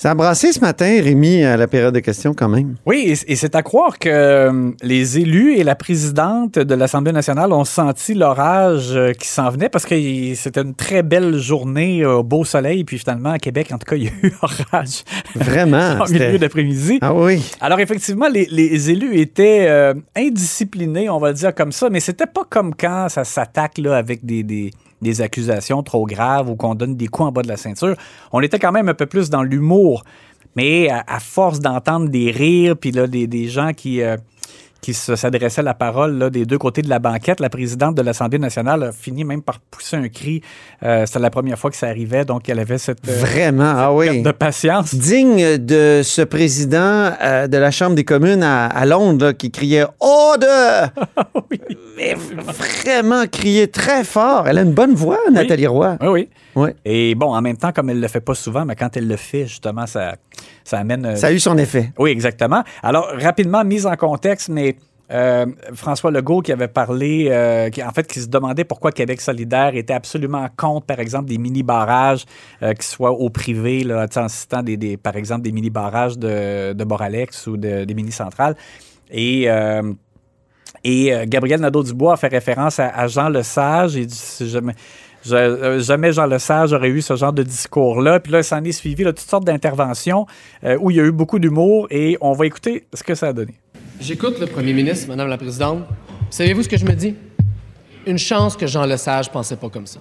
Ça 0.00 0.12
a 0.12 0.14
brassé 0.14 0.50
ce 0.50 0.60
matin, 0.60 0.98
Rémi, 1.02 1.44
à 1.44 1.58
la 1.58 1.68
période 1.68 1.92
de 1.92 2.00
questions 2.00 2.32
quand 2.32 2.48
même. 2.48 2.76
Oui, 2.86 3.14
et, 3.28 3.36
c'est 3.36 3.54
à 3.54 3.62
croire 3.62 3.98
que 3.98 4.08
euh, 4.08 4.70
les 4.82 5.18
élus 5.18 5.56
et 5.56 5.62
la 5.62 5.74
présidente 5.74 6.58
de 6.58 6.74
l'Assemblée 6.74 7.12
nationale 7.12 7.52
ont 7.52 7.66
senti 7.66 8.14
l'orage 8.14 8.96
euh, 8.96 9.12
qui 9.12 9.28
s'en 9.28 9.50
venait 9.50 9.68
parce 9.68 9.84
que 9.84 9.94
c'était 10.36 10.62
une 10.62 10.74
très 10.74 11.02
belle 11.02 11.36
journée 11.36 12.00
euh, 12.00 12.14
au 12.14 12.22
beau 12.22 12.46
soleil. 12.46 12.84
Puis 12.84 12.96
finalement, 12.96 13.32
à 13.32 13.38
Québec, 13.38 13.72
en 13.72 13.76
tout 13.76 13.84
cas, 13.84 13.96
il 13.96 14.04
y 14.04 14.08
a 14.08 14.12
eu 14.22 14.32
orage 14.40 15.04
Vraiment. 15.34 15.98
en 16.00 16.10
milieu 16.10 16.38
d'après-midi. 16.38 16.98
Ah 17.02 17.12
oui. 17.12 17.42
Alors 17.60 17.78
effectivement, 17.80 18.28
les, 18.30 18.48
les 18.50 18.88
élus 18.90 19.18
étaient 19.18 19.66
euh, 19.68 19.92
indisciplinés, 20.16 21.10
on 21.10 21.18
va 21.18 21.28
le 21.28 21.34
dire 21.34 21.54
comme 21.54 21.72
ça, 21.72 21.90
mais 21.90 22.00
c'était 22.00 22.24
pas 22.24 22.44
comme 22.48 22.74
quand 22.74 23.10
ça 23.10 23.24
s'attaque 23.24 23.78
avec 23.78 24.24
des, 24.24 24.44
des- 24.44 24.70
des 25.02 25.20
accusations 25.20 25.82
trop 25.82 26.06
graves 26.06 26.48
ou 26.50 26.56
qu'on 26.56 26.74
donne 26.74 26.96
des 26.96 27.08
coups 27.08 27.28
en 27.28 27.32
bas 27.32 27.42
de 27.42 27.48
la 27.48 27.56
ceinture. 27.56 27.96
On 28.32 28.40
était 28.40 28.58
quand 28.58 28.72
même 28.72 28.88
un 28.88 28.94
peu 28.94 29.06
plus 29.06 29.30
dans 29.30 29.42
l'humour, 29.42 30.04
mais 30.56 30.88
à, 30.90 31.20
force 31.20 31.60
d'entendre 31.60 32.08
des 32.08 32.30
rires, 32.30 32.76
puis 32.76 32.90
là, 32.90 33.06
des, 33.06 33.26
des 33.26 33.48
gens 33.48 33.72
qui... 33.72 34.02
euh, 34.02 34.16
qui 34.80 34.94
s'adressaient 34.94 35.62
la 35.62 35.74
parole 35.74 36.16
là, 36.18 36.30
des 36.30 36.44
deux 36.46 36.58
côtés 36.58 36.82
de 36.82 36.88
la 36.88 36.98
banquette. 36.98 37.40
La 37.40 37.50
présidente 37.50 37.94
de 37.94 38.02
l'Assemblée 38.02 38.38
nationale 38.38 38.82
a 38.82 38.92
fini 38.92 39.24
même 39.24 39.42
par 39.42 39.58
pousser 39.60 39.96
un 39.96 40.08
cri. 40.08 40.42
Euh, 40.82 41.04
C'était 41.06 41.18
la 41.18 41.30
première 41.30 41.58
fois 41.58 41.70
que 41.70 41.76
ça 41.76 41.88
arrivait, 41.88 42.24
donc 42.24 42.48
elle 42.48 42.58
avait 42.58 42.78
cette 42.78 43.06
euh, 43.08 43.18
Vraiment, 43.20 43.72
ah 43.76 43.92
oui. 43.92 44.22
de 44.22 44.30
patience. 44.30 44.94
Digne 44.94 45.58
de 45.58 46.00
ce 46.02 46.22
président 46.22 47.12
euh, 47.22 47.46
de 47.46 47.56
la 47.58 47.70
Chambre 47.70 47.94
des 47.94 48.04
communes 48.04 48.42
à, 48.42 48.66
à 48.66 48.86
Londres 48.86 49.26
là, 49.26 49.32
qui 49.32 49.50
criait 49.50 49.84
«Order! 50.00 50.86
Mais 51.96 52.14
vraiment 52.14 53.24
criait 53.30 53.66
très 53.66 54.04
fort. 54.04 54.48
Elle 54.48 54.58
a 54.58 54.62
une 54.62 54.72
bonne 54.72 54.94
voix, 54.94 55.18
Nathalie 55.30 55.66
Roy. 55.66 55.96
Oui, 56.00 56.08
oui. 56.08 56.28
Ouais. 56.60 56.74
Et 56.84 57.14
bon, 57.14 57.34
en 57.34 57.40
même 57.42 57.56
temps, 57.56 57.72
comme 57.72 57.90
elle 57.90 58.00
le 58.00 58.08
fait 58.08 58.20
pas 58.20 58.34
souvent, 58.34 58.64
mais 58.64 58.76
quand 58.76 58.96
elle 58.96 59.08
le 59.08 59.16
fait, 59.16 59.46
justement, 59.46 59.86
ça, 59.86 60.16
ça 60.64 60.78
amène. 60.78 61.04
euh, 61.06 61.16
Ça 61.16 61.28
a 61.28 61.32
eu 61.32 61.40
son 61.40 61.56
effet. 61.58 61.92
Oui, 61.98 62.10
exactement. 62.10 62.62
Alors, 62.82 63.08
rapidement, 63.18 63.64
mise 63.64 63.86
en 63.86 63.96
contexte, 63.96 64.48
mais 64.48 64.76
euh, 65.12 65.44
François 65.74 66.10
Legault 66.12 66.40
qui 66.40 66.52
avait 66.52 66.68
parlé, 66.68 67.26
euh, 67.30 67.68
qui, 67.70 67.82
en 67.82 67.90
fait, 67.90 68.06
qui 68.06 68.20
se 68.20 68.28
demandait 68.28 68.62
pourquoi 68.64 68.92
Québec 68.92 69.20
solidaire 69.20 69.74
était 69.74 69.92
absolument 69.94 70.46
contre, 70.56 70.86
par 70.86 71.00
exemple, 71.00 71.24
des 71.28 71.38
mini-barrages 71.38 72.24
euh, 72.62 72.74
qui 72.74 72.86
soient 72.86 73.10
au 73.10 73.28
privé, 73.28 73.82
là, 73.82 74.06
en 74.16 74.28
citant, 74.28 74.62
des, 74.62 74.76
des- 74.76 74.96
par 74.96 75.16
exemple, 75.16 75.42
des 75.42 75.50
mini-barrages 75.52 76.16
de, 76.16 76.72
de 76.74 76.84
Boralex 76.84 77.46
ou 77.48 77.56
de- 77.56 77.84
des 77.84 77.94
mini-centrales. 77.94 78.54
Et. 79.10 79.48
et 80.84 81.12
Gabriel 81.26 81.60
Nadeau-Dubois 81.60 82.14
a 82.14 82.16
fait 82.16 82.28
référence 82.28 82.78
à, 82.78 82.88
à 82.88 83.06
Jean 83.06 83.28
Lesage. 83.28 83.94
Dit 83.94 84.06
si 84.08 84.48
jamais, 84.48 84.74
je- 85.24 85.34
euh, 85.34 85.80
jamais 85.80 86.12
Jean 86.12 86.26
Lesage 86.26 86.72
aurait 86.72 86.88
eu 86.88 87.02
ce 87.02 87.16
genre 87.16 87.32
de 87.32 87.42
discours-là. 87.42 88.20
Puis 88.20 88.32
là, 88.32 88.42
s'en 88.42 88.62
est 88.64 88.72
suivi 88.72 89.04
là, 89.04 89.12
toutes 89.12 89.28
sortes 89.28 89.44
d'interventions 89.44 90.26
euh, 90.64 90.76
où 90.80 90.90
il 90.90 90.96
y 90.96 91.00
a 91.00 91.04
eu 91.04 91.12
beaucoup 91.12 91.38
d'humour 91.38 91.86
et 91.90 92.16
on 92.20 92.32
va 92.32 92.46
écouter 92.46 92.84
ce 92.94 93.02
que 93.02 93.14
ça 93.14 93.28
a 93.28 93.32
donné. 93.32 93.54
J'écoute 94.00 94.38
le 94.40 94.46
premier 94.46 94.72
ministre, 94.72 95.08
Madame 95.08 95.28
la 95.28 95.36
Présidente. 95.38 95.84
Savez-vous 96.30 96.62
ce 96.62 96.68
que 96.68 96.76
je 96.78 96.84
me 96.86 96.92
dis? 96.92 97.14
Une 98.06 98.18
chance 98.18 98.56
que 98.56 98.66
Jean 98.66 98.86
Lesage 98.86 99.30
pensait 99.30 99.56
pas 99.56 99.68
comme 99.68 99.86
ça. 99.86 100.00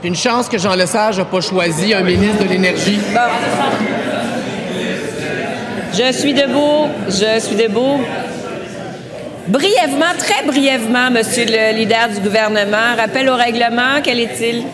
Puis 0.00 0.08
Une 0.10 0.14
chance 0.16 0.48
que 0.48 0.58
Jean 0.58 0.74
Lesage 0.76 1.18
n'a 1.18 1.24
pas 1.24 1.40
choisi 1.40 1.94
un 1.94 2.02
ministre 2.02 2.44
de 2.44 2.48
l'Énergie. 2.48 2.98
Je 5.92 6.12
suis 6.12 6.34
debout. 6.34 6.88
Je 7.08 7.40
suis 7.40 7.56
debout. 7.56 8.00
Brièvement, 9.48 10.12
très 10.18 10.44
brièvement, 10.46 11.10
Monsieur 11.10 11.44
le 11.46 11.74
leader 11.76 12.08
du 12.10 12.20
gouvernement, 12.20 12.94
rappel 12.96 13.28
au 13.28 13.34
règlement, 13.36 14.00
quel 14.02 14.20
est-il? 14.20 14.64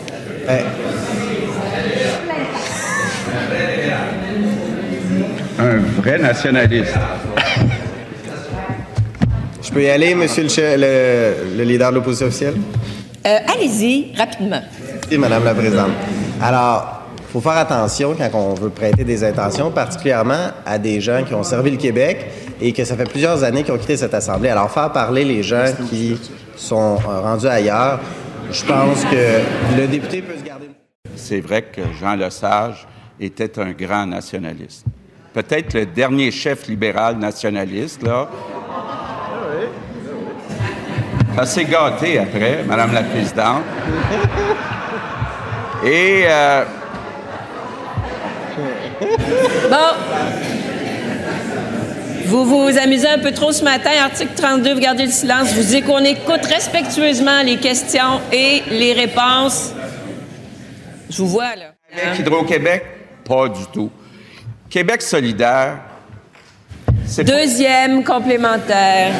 Un 5.58 5.78
vrai 6.00 6.18
nationaliste. 6.18 6.94
Je 9.62 9.70
peux 9.70 9.82
y 9.82 9.88
aller, 9.90 10.14
monsieur 10.14 10.42
le, 10.42 10.48
che- 10.48 10.76
le- 10.76 11.56
le 11.56 11.64
leader 11.64 11.90
de 11.90 11.94
l'opposition 11.96 12.26
officielle? 12.26 12.54
Euh, 13.26 13.38
Allez-y, 13.54 14.12
rapidement. 14.16 14.60
Oui, 15.10 15.16
madame 15.18 15.44
la 15.44 15.54
présidente. 15.54 15.90
Alors, 16.42 17.02
il 17.18 17.32
faut 17.32 17.40
faire 17.40 17.56
attention 17.58 18.14
quand 18.14 18.30
on 18.38 18.54
veut 18.54 18.68
prêter 18.70 19.04
des 19.04 19.24
intentions, 19.24 19.70
particulièrement 19.70 20.50
à 20.66 20.78
des 20.78 21.00
gens 21.00 21.22
qui 21.26 21.34
ont 21.34 21.42
servi 21.42 21.70
le 21.70 21.76
Québec 21.78 22.26
et 22.60 22.72
que 22.72 22.84
ça 22.84 22.96
fait 22.96 23.08
plusieurs 23.08 23.42
années 23.42 23.62
qu'ils 23.62 23.74
ont 23.74 23.78
quitté 23.78 23.96
cette 23.96 24.14
Assemblée. 24.14 24.48
Alors, 24.48 24.70
faire 24.70 24.92
parler 24.92 25.24
les 25.24 25.42
gens 25.42 25.66
qui 25.88 26.18
sont 26.56 26.96
euh, 26.96 27.20
rendus 27.20 27.46
ailleurs, 27.46 28.00
je 28.50 28.64
pense 28.64 29.04
que 29.04 29.76
le 29.76 29.86
député 29.86 30.22
peut 30.22 30.38
se 30.38 30.44
garder... 30.44 30.68
C'est 31.16 31.40
vrai 31.40 31.62
que 31.62 31.80
Jean 31.98 32.14
Lesage 32.14 32.86
était 33.18 33.58
un 33.58 33.72
grand 33.72 34.06
nationaliste. 34.06 34.84
Peut-être 35.32 35.74
le 35.74 35.86
dernier 35.86 36.30
chef 36.30 36.66
libéral 36.66 37.16
nationaliste, 37.16 38.02
là. 38.02 38.28
Ça 41.36 41.46
s'est 41.46 41.64
gâté 41.64 42.18
après, 42.18 42.62
Madame 42.64 42.92
la 42.92 43.02
Présidente. 43.02 43.62
Et 45.84 46.24
euh, 46.28 46.64
Bon. 49.70 50.33
Vous 52.26 52.44
vous 52.44 52.78
amusez 52.78 53.08
un 53.08 53.18
peu 53.18 53.32
trop 53.32 53.52
ce 53.52 53.62
matin. 53.62 53.90
Article 54.02 54.32
32, 54.34 54.74
vous 54.74 54.80
gardez 54.80 55.04
le 55.06 55.12
silence. 55.12 55.48
Je 55.50 55.60
vous 55.60 55.66
dis 55.68 55.82
qu'on 55.82 55.98
écoute 56.04 56.44
respectueusement 56.46 57.42
les 57.44 57.56
questions 57.58 58.20
et 58.32 58.62
les 58.70 58.92
réponses. 58.94 59.72
Je 61.10 61.18
vous 61.18 61.28
vois, 61.28 61.54
là. 61.54 61.74
avec 62.06 62.20
Hydro-Québec, 62.20 62.84
pas 63.28 63.48
du 63.48 63.64
tout. 63.72 63.90
Québec 64.70 65.02
solidaire, 65.02 65.78
c'est 67.06 67.24
pas- 67.24 67.32
Deuxième 67.32 68.02
complémentaire. 68.02 69.12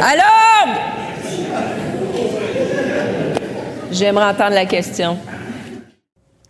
Alors! 0.00 0.74
J'aimerais 3.90 4.24
entendre 4.24 4.54
la 4.54 4.66
question. 4.66 5.16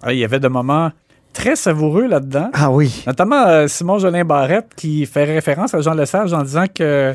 Ah, 0.04 0.12
il 0.12 0.18
y 0.18 0.24
avait 0.24 0.38
des 0.38 0.50
moments 0.50 0.90
très 1.32 1.56
savoureux 1.56 2.06
là-dedans. 2.06 2.50
Ah 2.52 2.70
oui. 2.70 3.02
Notamment 3.06 3.46
euh, 3.46 3.66
Simon 3.68 3.98
Jolin 3.98 4.24
Barrette 4.24 4.68
qui 4.76 5.06
fait 5.06 5.24
référence 5.24 5.74
à 5.74 5.80
Jean 5.80 5.94
Lesage 5.94 6.32
en 6.32 6.42
disant 6.42 6.66
que 6.72 7.14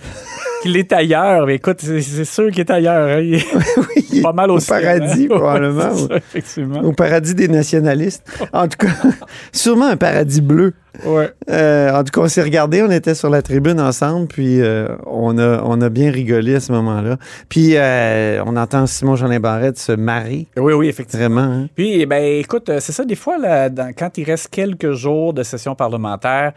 qu'il 0.62 0.78
est 0.78 0.92
ailleurs. 0.94 1.46
Mais 1.46 1.56
écoute, 1.56 1.78
c'est 1.82 2.26
sûr 2.26 2.52
qu'il 2.52 2.60
est 2.62 2.72
ailleurs. 2.72 3.08
hein. 3.18 3.22
Il 4.12 4.20
est 4.20 4.22
pas 4.24 4.34
mal 4.34 4.50
au, 4.50 4.56
Au 4.56 4.60
ciel, 4.60 4.82
paradis, 4.82 5.26
hein. 5.32 5.36
probablement. 5.36 5.96
ça, 5.96 6.16
effectivement. 6.16 6.80
Au 6.82 6.92
paradis 6.94 7.36
des 7.36 7.48
nationalistes. 7.48 8.24
En 8.54 8.68
tout 8.68 8.78
cas, 8.80 8.94
sûrement 9.52 9.86
un 9.88 9.98
paradis 9.98 10.42
bleu. 10.42 10.74
Ouais. 11.06 11.30
Euh, 11.50 11.92
en 11.94 12.04
tout 12.04 12.12
cas, 12.12 12.22
on 12.22 12.28
s'est 12.28 12.42
regardé, 12.42 12.82
on 12.82 12.90
était 12.90 13.14
sur 13.14 13.30
la 13.30 13.42
tribune 13.44 13.80
ensemble, 13.80 14.28
puis 14.28 14.60
euh, 14.62 14.88
on, 15.06 15.38
a, 15.38 15.62
on 15.64 15.80
a 15.82 15.90
bien 15.90 16.12
rigolé 16.12 16.56
à 16.56 16.60
ce 16.60 16.72
moment-là. 16.72 17.18
Puis 17.48 17.74
euh, 17.76 18.44
on 18.46 18.58
entend 18.58 18.88
Simon 18.88 19.16
Jean 19.16 19.40
Barrette 19.40 19.78
se 19.78 19.92
marrer. 19.92 20.48
Oui, 20.58 20.74
oui, 20.74 20.88
effectivement. 20.90 21.20
Vraiment. 21.20 21.42
hein. 21.64 21.68
Puis, 21.76 22.06
ben, 22.08 22.24
écoute, 22.40 22.72
c'est 22.80 22.92
ça, 22.92 23.06
des 23.06 23.16
fois, 23.16 23.38
là, 23.38 23.70
dans- 23.70 23.94
quand 23.98 24.18
il 24.18 24.24
reste 24.24 24.50
quelques 24.50 24.92
jours 24.94 25.34
de 25.34 25.44
session 25.44 25.76
parlementaire, 25.76 26.54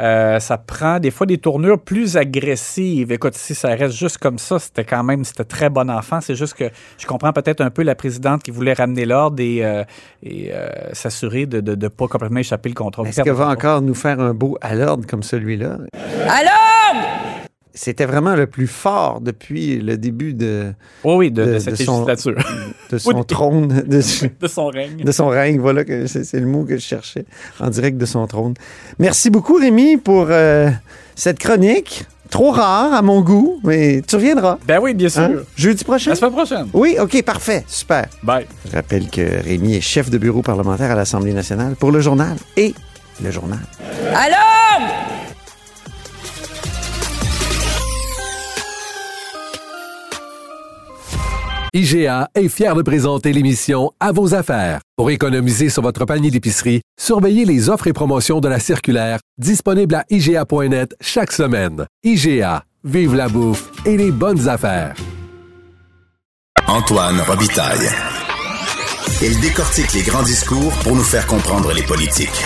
euh, 0.00 0.40
ça 0.40 0.58
prend 0.58 0.98
des 0.98 1.10
fois 1.10 1.26
des 1.26 1.38
tournures 1.38 1.80
plus 1.80 2.16
agressives. 2.16 3.12
Écoute, 3.12 3.34
si 3.34 3.54
ça 3.54 3.68
reste 3.68 3.96
juste 3.96 4.18
comme 4.18 4.38
ça, 4.38 4.58
c'était 4.58 4.84
quand 4.84 5.04
même, 5.04 5.24
c'était 5.24 5.44
très 5.44 5.70
bon 5.70 5.90
enfant. 5.90 6.20
C'est 6.20 6.34
juste 6.34 6.54
que 6.54 6.70
je 6.98 7.06
comprends 7.06 7.32
peut-être 7.32 7.60
un 7.60 7.70
peu 7.70 7.82
la 7.82 7.94
présidente 7.94 8.42
qui 8.42 8.50
voulait 8.50 8.72
ramener 8.72 9.04
l'ordre 9.04 9.40
et, 9.40 9.64
euh, 9.64 9.84
et 10.22 10.52
euh, 10.52 10.68
s'assurer 10.92 11.46
de 11.46 11.60
C'était 17.76 18.06
vraiment 18.06 18.36
le 18.36 18.46
plus 18.46 18.68
fort 18.68 19.20
depuis 19.20 19.78
le 19.80 19.96
début 19.96 20.32
de, 20.32 20.72
Oh 21.02 21.16
oui, 21.16 21.32
de, 21.32 21.44
de- 21.44 21.52
de 21.54 21.58
cette 21.58 21.78
de 21.78 21.84
son- 21.84 22.04
législature, 22.06 22.40
de 22.90 22.98
son 22.98 23.24
trône. 23.24 23.68
De, 23.86 24.00
de 24.40 24.46
son 24.46 24.66
règne. 24.68 25.02
de 25.04 25.10
son 25.12 25.26
règne. 25.28 25.58
Voilà, 25.58 25.84
que 25.84 26.06
c'est 26.06 26.22
c'est 26.24 26.38
le 26.38 26.46
mot 26.46 26.64
que 26.64 26.76
je 26.76 26.82
cherchais 26.82 27.24
en 27.58 27.70
direct 27.70 27.98
de 27.98 28.06
son 28.06 28.24
trône. 28.28 28.54
Merci 29.00 29.28
beaucoup, 29.28 29.54
Rémi, 29.56 29.96
pour 29.96 30.26
euh, 30.30 30.70
cette 31.16 31.38
chronique. 31.40 32.04
Trop 32.30 32.50
rare 32.52 32.94
à 32.94 33.02
mon 33.02 33.20
goût, 33.20 33.60
mais 33.64 34.02
tu 34.06 34.16
reviendras. 34.16 34.58
Ben 34.66 34.80
oui, 34.82 34.94
bien 34.94 35.08
sûr. 35.08 35.22
Hein? 35.22 35.32
Jeudi 35.56 35.84
prochain? 35.84 36.10
La 36.10 36.16
semaine 36.16 36.32
prochaine. 36.32 36.66
Oui, 36.72 36.96
OK, 36.98 37.22
parfait. 37.22 37.62
Super. 37.68 38.06
Bye. 38.24 38.46
Je 38.68 38.74
rappelle 38.76 39.08
que 39.08 39.20
Rémi 39.44 39.74
est 39.76 39.80
chef 39.80 40.10
de 40.10 40.18
bureau 40.18 40.42
parlementaire 40.42 40.90
à 40.90 40.94
l'Assemblée 40.96 41.32
nationale 41.32 41.76
pour 41.76 41.92
le 41.92 42.00
journal 42.00 42.36
et 42.56 42.74
le 43.22 43.30
journal. 43.30 43.60
Alors! 44.14 45.23
IGA 51.76 52.28
est 52.36 52.48
fier 52.48 52.72
de 52.76 52.82
présenter 52.82 53.32
l'émission 53.32 53.90
À 53.98 54.12
vos 54.12 54.32
affaires. 54.32 54.78
Pour 54.96 55.10
économiser 55.10 55.70
sur 55.70 55.82
votre 55.82 56.04
panier 56.04 56.30
d'épicerie, 56.30 56.82
surveillez 56.96 57.44
les 57.44 57.68
offres 57.68 57.88
et 57.88 57.92
promotions 57.92 58.38
de 58.38 58.46
la 58.46 58.60
circulaire 58.60 59.18
disponible 59.38 59.96
à 59.96 60.04
IGA.net 60.08 60.94
chaque 61.00 61.32
semaine. 61.32 61.84
IGA, 62.04 62.62
vive 62.84 63.16
la 63.16 63.28
bouffe 63.28 63.72
et 63.84 63.96
les 63.96 64.12
bonnes 64.12 64.48
affaires. 64.48 64.94
Antoine 66.68 67.20
Robitaille. 67.22 67.88
Il 69.20 69.40
décortique 69.40 69.94
les 69.94 70.02
grands 70.02 70.22
discours 70.22 70.72
pour 70.84 70.94
nous 70.94 71.02
faire 71.02 71.26
comprendre 71.26 71.72
les 71.72 71.82
politiques. 71.82 72.40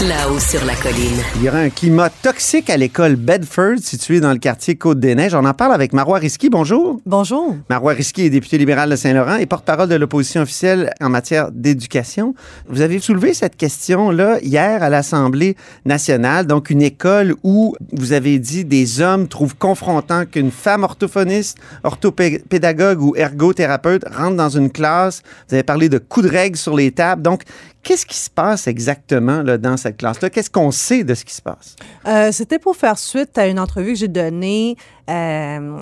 Là-haut 0.00 0.40
sur 0.40 0.64
la 0.64 0.74
colline. 0.74 1.22
Il 1.36 1.44
y 1.44 1.48
aura 1.48 1.58
un 1.58 1.70
climat 1.70 2.10
toxique 2.10 2.68
à 2.68 2.76
l'école 2.76 3.14
Bedford, 3.14 3.78
située 3.80 4.18
dans 4.18 4.32
le 4.32 4.40
quartier 4.40 4.74
Côte-des-Neiges. 4.74 5.36
On 5.36 5.44
en 5.44 5.54
parle 5.54 5.72
avec 5.72 5.92
Marois 5.92 6.18
Risky. 6.18 6.50
Bonjour. 6.50 7.00
Bonjour. 7.06 7.56
Marois 7.70 7.92
Risky 7.92 8.22
est 8.22 8.30
député 8.30 8.58
libéral 8.58 8.90
de 8.90 8.96
Saint-Laurent 8.96 9.36
et 9.36 9.46
porte-parole 9.46 9.88
de 9.88 9.94
l'opposition 9.94 10.42
officielle 10.42 10.92
en 11.00 11.10
matière 11.10 11.52
d'éducation. 11.52 12.34
Vous 12.68 12.80
avez 12.80 12.98
soulevé 12.98 13.34
cette 13.34 13.56
question-là 13.56 14.40
hier 14.42 14.82
à 14.82 14.90
l'Assemblée 14.90 15.56
nationale, 15.84 16.48
donc 16.48 16.70
une 16.70 16.82
école 16.82 17.36
où 17.44 17.76
vous 17.92 18.12
avez 18.12 18.40
dit 18.40 18.64
des 18.64 19.00
hommes 19.00 19.28
trouvent 19.28 19.56
confrontant 19.56 20.26
qu'une 20.26 20.50
femme 20.50 20.82
orthophoniste, 20.82 21.58
orthopédagogue 21.84 23.00
ou 23.00 23.14
ergothérapeute 23.14 24.04
rentre 24.12 24.36
dans 24.36 24.50
une 24.50 24.72
classe. 24.72 25.22
Vous 25.48 25.54
avez 25.54 25.62
parlé 25.62 25.88
de 25.88 25.98
coups 25.98 26.26
de 26.26 26.32
règle 26.32 26.56
sur 26.56 26.74
les 26.74 26.90
tables. 26.90 27.22
Donc, 27.22 27.42
Qu'est-ce 27.84 28.06
qui 28.06 28.16
se 28.16 28.30
passe 28.30 28.66
exactement 28.66 29.42
là, 29.42 29.58
dans 29.58 29.76
cette 29.76 29.98
classe-là? 29.98 30.30
Qu'est-ce 30.30 30.50
qu'on 30.50 30.70
sait 30.70 31.04
de 31.04 31.14
ce 31.14 31.24
qui 31.24 31.34
se 31.34 31.42
passe? 31.42 31.76
Euh, 32.06 32.32
C'était 32.32 32.58
pour 32.58 32.76
faire 32.76 32.98
suite 32.98 33.36
à 33.38 33.46
une 33.46 33.60
entrevue 33.60 33.92
que 33.92 33.98
j'ai 33.98 34.08
donnée 34.08 34.76
euh, 35.10 35.76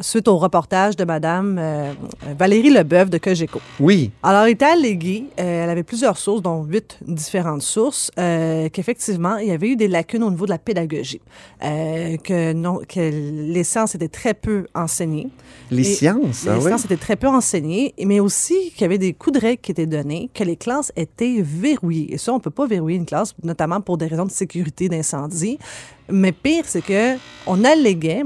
suite 0.00 0.28
au 0.28 0.38
reportage 0.38 0.96
de 0.96 1.04
Madame 1.04 1.58
euh, 1.58 1.92
Valérie 2.38 2.70
Leboeuf 2.70 3.10
de 3.10 3.18
Cogeco. 3.18 3.60
Oui. 3.78 4.10
Alors, 4.22 4.48
il 4.48 4.52
était 4.52 4.64
allégué, 4.64 5.24
euh, 5.38 5.64
elle 5.64 5.70
avait 5.70 5.82
plusieurs 5.82 6.16
sources, 6.16 6.42
dont 6.42 6.64
huit 6.64 6.98
différentes 7.06 7.62
sources, 7.62 8.10
euh, 8.18 8.68
qu'effectivement, 8.70 9.36
il 9.36 9.48
y 9.48 9.50
avait 9.50 9.68
eu 9.68 9.76
des 9.76 9.88
lacunes 9.88 10.22
au 10.22 10.30
niveau 10.30 10.46
de 10.46 10.50
la 10.50 10.58
pédagogie, 10.58 11.20
que, 11.60 12.52
non, 12.52 12.80
que 12.88 13.00
les 13.00 13.64
sciences 13.64 13.94
étaient 13.94 14.08
très 14.08 14.34
peu 14.34 14.66
enseignées. 14.74 15.28
Les 15.70 15.82
Et 15.82 15.94
sciences, 15.94 16.44
Les 16.44 16.50
ah 16.50 16.58
oui. 16.58 16.64
sciences 16.64 16.84
étaient 16.84 16.96
très 16.96 17.16
peu 17.16 17.28
enseignées, 17.28 17.94
mais 18.04 18.20
aussi 18.20 18.70
qu'il 18.72 18.82
y 18.82 18.84
avait 18.84 18.98
des 18.98 19.12
coups 19.12 19.38
de 19.38 19.40
règle 19.40 19.60
qui 19.60 19.72
étaient 19.72 19.86
donnés, 19.86 20.30
que 20.34 20.44
les 20.44 20.56
classes 20.56 20.92
étaient 20.96 21.40
verrouillées. 21.40 22.14
Et 22.14 22.18
ça, 22.18 22.32
on 22.32 22.40
peut 22.40 22.50
pas 22.50 22.66
verrouiller 22.66 22.96
une 22.96 23.06
classe, 23.06 23.34
notamment 23.42 23.80
pour 23.80 23.98
des 23.98 24.06
raisons 24.06 24.26
de 24.26 24.30
sécurité, 24.30 24.88
d'incendie. 24.88 25.58
Mais 26.10 26.32
pire, 26.32 26.64
c'est 26.66 26.82
que 26.82 27.16
on 27.46 27.64
alléguait 27.64 28.24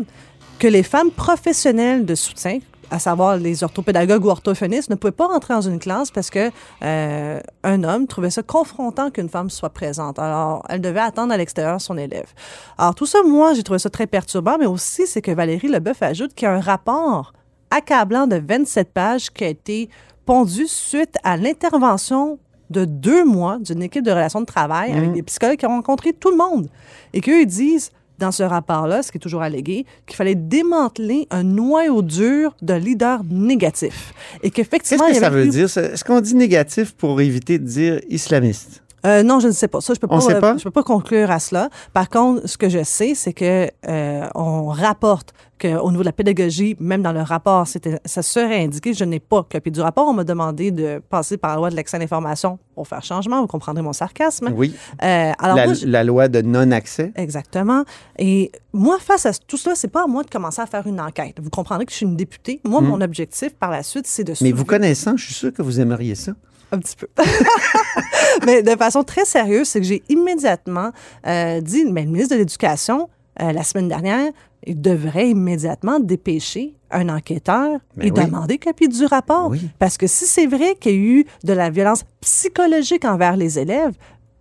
que 0.59 0.69
les 0.69 0.83
femmes 0.83 1.11
professionnelles 1.11 2.07
de 2.07 2.15
soutien, 2.15 2.59
à 2.91 2.99
savoir 2.99 3.37
les 3.37 3.63
orthopédagogues 3.63 4.25
ou 4.25 4.31
orthophonistes, 4.31 4.89
ne 4.91 4.95
pouvaient 4.95 5.13
pas 5.13 5.27
rentrer 5.27 5.55
dans 5.55 5.61
une 5.61 5.79
classe 5.79 6.11
parce 6.11 6.31
que 6.31 6.51
euh, 6.83 7.41
un 7.63 7.85
homme 7.85 8.07
trouvait 8.07 8.31
ça 8.31 8.43
confrontant 8.43 9.11
qu'une 9.11 9.29
femme 9.29 9.51
soit 9.51 9.71
présente. 9.71 10.19
Alors, 10.19 10.65
elle 10.69 10.81
devait 10.81 11.01
attendre 11.01 11.33
à 11.33 11.37
l'extérieur 11.37 11.81
son 11.81 11.99
élève. 11.99 12.33
Alors, 12.79 12.95
tout 12.95 13.07
ça, 13.07 13.19
moi, 13.23 13.55
j'ai 13.55 13.63
trouvé 13.63 13.79
ça 13.79 13.91
très 13.91 14.07
perturbant, 14.07 14.57
mais 14.59 14.67
aussi, 14.67 15.07
c'est 15.07 15.21
que 15.21 15.33
Valérie 15.33 15.69
Leboeuf 15.69 16.03
ajoute 16.03 16.35
qu'il 16.35 16.47
y 16.47 16.49
a 16.49 16.55
un 16.55 16.61
rapport 16.61 17.33
accablant 17.71 18.27
de 18.27 18.37
27 18.37 18.93
pages 18.93 19.31
qui 19.31 19.45
a 19.45 19.49
été 19.49 19.91
pondu 20.25 20.67
suite 20.67 21.17
à 21.23 21.37
l'intervention 21.37 22.39
de 22.71 22.85
deux 22.85 23.25
mois 23.25 23.59
d'une 23.61 23.83
équipe 23.83 24.05
de 24.05 24.11
relations 24.11 24.41
de 24.41 24.47
travail 24.47 24.93
avec 24.93 25.13
des 25.13 25.23
psychologues 25.23 25.59
qui 25.59 25.67
ont 25.67 25.77
rencontré 25.77 26.13
tout 26.13 26.31
le 26.31 26.37
monde 26.37 26.69
et 27.13 27.21
qu'eux, 27.21 27.43
ils 27.43 27.47
disent 27.47 27.93
dans 28.18 28.32
ce 28.32 28.42
rapport-là, 28.42 29.02
ce 29.02 29.11
qui 29.12 29.18
est 29.18 29.20
toujours 29.20 29.42
allégué, 29.42 29.85
qu'il 30.06 30.16
fallait 30.16 30.35
démanteler 30.35 31.26
un 31.30 31.42
noyau 31.42 32.02
dur 32.02 32.54
de 32.62 32.75
leaders 32.75 33.20
négatifs. 33.30 34.12
Et 34.42 34.50
Qu'est-ce 34.50 34.68
qu'effectivement, 34.68 35.06
que 35.06 35.11
il 35.12 35.16
y 35.16 35.20
ça 35.20 35.30
veut 35.30 35.44
eu- 35.46 35.49
dire? 35.50 35.64
Est-ce 35.66 36.04
qu'on 36.04 36.20
dit 36.20 36.35
négatif 36.35 36.92
pour 36.94 37.20
éviter 37.20 37.58
de 37.58 37.64
dire 37.64 38.00
islamiste? 38.08 38.82
Euh, 39.05 39.23
non, 39.23 39.38
je 39.41 39.47
ne 39.49 39.53
sais 39.53 39.69
pas. 39.69 39.81
Ça, 39.81 39.95
je 39.95 40.00
peux 40.00 40.07
On 40.11 40.19
pas, 40.19 40.33
euh, 40.55 40.59
je 40.59 40.65
peux 40.65 40.71
pas 40.71 40.83
conclure 40.83 41.31
à 41.31 41.38
cela. 41.38 41.69
Par 41.93 42.09
contre, 42.09 42.49
ce 42.49 42.57
que 42.57 42.69
je 42.69 42.83
sais, 42.83 43.15
c'est 43.15 43.33
que 43.33 43.69
euh, 43.88 44.26
on 44.35 44.67
rapporte 44.69 45.33
qu'au 45.61 45.91
niveau 45.91 46.03
de 46.03 46.07
la 46.07 46.12
pédagogie, 46.12 46.76
même 46.81 47.03
dans 47.03 47.12
le 47.12 47.21
rapport, 47.23 47.67
c'était, 47.69 47.99
ça 48.05 48.23
serait 48.23 48.62
indiqué. 48.65 48.95
Je 48.95 49.05
n'ai 49.05 49.21
pas 49.21 49.43
copié 49.45 49.71
du 49.71 49.81
rapport. 49.81 50.09
On 50.09 50.12
m'a 50.12 50.25
demandé 50.25 50.71
de 50.71 51.00
passer 51.09 51.37
par 51.37 51.53
la 51.53 51.57
loi 51.57 51.71
de 51.71 51.76
l'accès 51.76 51.97
à 51.97 52.00
l'information 52.00 52.59
pour 52.75 52.88
faire 52.88 53.03
changement. 53.05 53.41
Vous 53.43 53.47
comprendrez 53.47 53.81
mon 53.83 53.93
sarcasme. 53.93 54.50
Oui. 54.55 54.75
Alors 54.99 55.57
la, 55.57 55.65
moi, 55.67 55.75
je- 55.75 55.87
la 55.87 56.03
loi 56.03 56.29
de 56.29 56.43
non-accès. 56.43 57.12
Exactement. 57.17 57.85
Et 58.19 58.50
moi, 58.73 58.99
face 58.99 59.25
à 59.26 59.33
tout 59.33 59.57
cela, 59.57 59.75
c'est 59.76 59.88
pas 59.88 60.05
à 60.05 60.07
moi 60.07 60.25
de 60.25 60.31
commencer 60.31 60.61
à 60.61 60.67
faire 60.67 60.87
une 60.87 61.00
enquête. 61.00 61.37
Vous 61.41 61.50
comprendrez 61.50 61.87
que 61.87 61.93
je 61.93 61.97
suis 61.99 62.07
une 62.07 62.17
députée. 62.17 62.61
Moi, 62.65 62.81
Mm. 62.81 62.87
mon 62.87 63.00
objectif 63.03 63.55
par 63.55 63.71
la 63.71 63.83
suite, 63.83 64.07
c'est 64.07 64.25
de 64.25 64.35
Mais 64.43 64.53
vous 64.53 64.65
connaissant, 64.65 65.17
je 65.17 65.25
suis 65.26 65.35
sûr 65.35 65.53
que 65.53 65.62
vous 65.62 65.81
aimeriez 65.81 66.15
ça. 66.17 66.33
Un 66.73 66.78
petit 66.78 66.96
peu. 66.96 67.08
Mais 68.46 68.62
de 68.62 68.70
façon 68.76 69.02
très 69.02 69.25
sérieuse, 69.25 69.68
c'est 69.68 69.80
que 69.80 69.87
j'ai 69.87 70.02
immédiatement 70.08 70.90
euh, 71.26 71.61
dit, 71.61 71.85
mais 71.85 72.02
le 72.02 72.11
ministre 72.11 72.35
de 72.35 72.40
l'Éducation, 72.40 73.08
euh, 73.40 73.52
la 73.52 73.62
semaine 73.62 73.88
dernière, 73.88 74.32
il 74.66 74.80
devrait 74.80 75.30
immédiatement 75.30 76.00
dépêcher 76.00 76.75
un 76.90 77.08
enquêteur 77.08 77.78
Ben 77.96 78.06
et 78.06 78.11
oui. 78.11 78.25
demander 78.25 78.59
copie 78.59 78.88
du 78.88 79.05
rapport. 79.05 79.48
Oui. 79.50 79.68
Parce 79.79 79.96
que 79.96 80.07
si 80.07 80.26
c'est 80.26 80.46
vrai 80.46 80.76
qu'il 80.79 80.92
y 80.92 80.94
a 80.94 80.98
eu 80.98 81.26
de 81.44 81.52
la 81.52 81.70
violence 81.70 82.05
psychologique 82.20 83.05
envers 83.05 83.37
les 83.37 83.59
élèves, 83.59 83.94